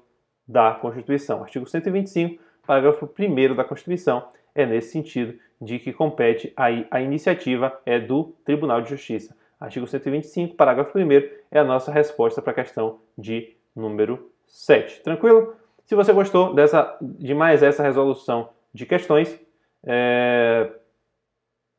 da 0.48 0.72
Constituição. 0.72 1.44
Artigo 1.44 1.68
125, 1.68 2.42
parágrafo 2.66 3.10
1 3.20 3.56
da 3.56 3.66
Constituição 3.66 4.30
é 4.58 4.66
nesse 4.66 4.92
sentido 4.92 5.40
de 5.62 5.80
que 5.80 5.94
compete 5.94 6.52
aí 6.58 6.86
a 6.92 7.00
iniciativa 7.00 7.80
é 7.86 8.00
do 8.00 8.36
Tribunal 8.44 8.82
de 8.82 8.90
Justiça. 8.90 9.36
Artigo 9.60 9.88
125, 9.88 10.56
parágrafo 10.56 10.98
1 10.98 11.12
é 11.52 11.60
a 11.60 11.64
nossa 11.64 11.92
resposta 11.92 12.42
para 12.42 12.52
a 12.52 12.56
questão 12.56 13.00
de 13.18 13.56
número 13.76 14.32
7. 14.46 15.02
Tranquilo? 15.02 15.56
Se 15.86 15.96
você 15.96 16.12
gostou 16.12 16.54
dessa, 16.54 16.98
de 17.02 17.34
mais 17.34 17.64
essa 17.64 17.82
resolução 17.82 18.50
de 18.74 18.86
questões, 18.86 19.40
é, 19.84 20.70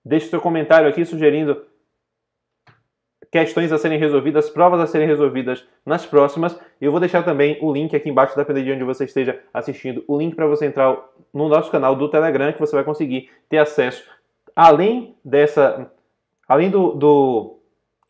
deixe 0.05 0.29
seu 0.29 0.41
comentário 0.41 0.89
aqui 0.89 1.05
sugerindo 1.05 1.67
questões 3.31 3.73
a 3.73 3.79
serem 3.79 3.99
resolvidas, 3.99 4.49
provas 4.49 4.81
a 4.81 4.87
serem 4.87 5.07
resolvidas 5.07 5.67
nas 5.85 6.07
próximas. 6.07 6.59
Eu 6.81 6.91
vou 6.91 7.01
deixar 7.01 7.23
também 7.23 7.59
o 7.61 7.73
link 7.73 7.95
aqui 7.95 8.09
embaixo, 8.09 8.37
dependendo 8.37 8.67
de 8.67 8.73
onde 8.73 8.85
você 8.85 9.05
esteja 9.05 9.41
assistindo, 9.53 10.05
o 10.07 10.19
link 10.19 10.35
para 10.35 10.47
você 10.47 10.67
entrar 10.67 10.97
no 11.33 11.49
nosso 11.49 11.71
canal 11.71 11.95
do 11.95 12.09
Telegram, 12.09 12.53
que 12.53 12.61
você 12.61 12.75
vai 12.75 12.85
conseguir 12.85 13.31
ter 13.49 13.59
acesso, 13.59 14.05
além 14.57 15.15
dessa, 15.25 15.91
além 16.49 16.71
do, 16.71 16.93
do, 16.93 17.59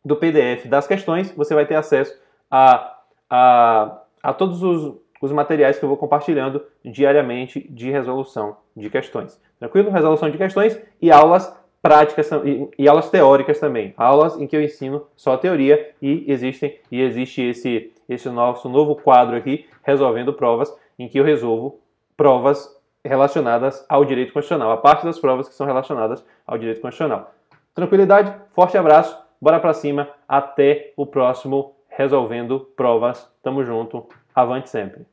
do 0.03 0.15
PDF 0.15 0.67
das 0.67 0.87
questões, 0.87 1.31
você 1.31 1.53
vai 1.53 1.65
ter 1.65 1.75
acesso 1.75 2.17
a, 2.49 2.97
a, 3.29 4.01
a 4.23 4.33
todos 4.33 4.63
os, 4.63 4.95
os 5.21 5.31
materiais 5.31 5.77
que 5.77 5.85
eu 5.85 5.89
vou 5.89 5.97
compartilhando 5.97 6.65
diariamente 6.83 7.67
de 7.69 7.91
resolução 7.91 8.57
de 8.75 8.89
questões. 8.89 9.39
Tranquilo? 9.59 9.91
Resolução 9.91 10.29
de 10.29 10.37
questões 10.37 10.81
e 11.01 11.11
aulas 11.11 11.53
práticas 11.81 12.29
e, 12.77 12.87
aulas 12.87 13.09
teóricas 13.09 13.59
também. 13.59 13.93
Aulas 13.97 14.39
em 14.39 14.47
que 14.47 14.55
eu 14.55 14.61
ensino 14.61 15.07
só 15.15 15.37
teoria 15.37 15.91
e 16.01 16.25
existem 16.27 16.77
e 16.91 17.01
existe 17.01 17.41
esse 17.41 17.93
esse 18.07 18.27
nosso 18.27 18.67
novo 18.67 18.95
quadro 18.95 19.35
aqui 19.35 19.67
resolvendo 19.83 20.33
provas 20.33 20.75
em 20.97 21.07
que 21.07 21.19
eu 21.19 21.23
resolvo 21.23 21.79
provas 22.17 22.75
relacionadas 23.05 23.85
ao 23.87 24.03
direito 24.03 24.33
constitucional, 24.33 24.71
a 24.71 24.77
parte 24.77 25.05
das 25.05 25.19
provas 25.19 25.47
que 25.47 25.55
são 25.55 25.65
relacionadas 25.65 26.25
ao 26.45 26.57
direito 26.57 26.81
constitucional. 26.81 27.33
Tranquilidade, 27.73 28.33
forte 28.53 28.77
abraço, 28.77 29.17
bora 29.39 29.59
para 29.59 29.73
cima, 29.73 30.09
até 30.27 30.91
o 30.97 31.05
próximo 31.05 31.75
resolvendo 31.87 32.59
provas. 32.75 33.31
Tamo 33.41 33.63
junto, 33.63 34.05
avante 34.35 34.69
sempre. 34.69 35.05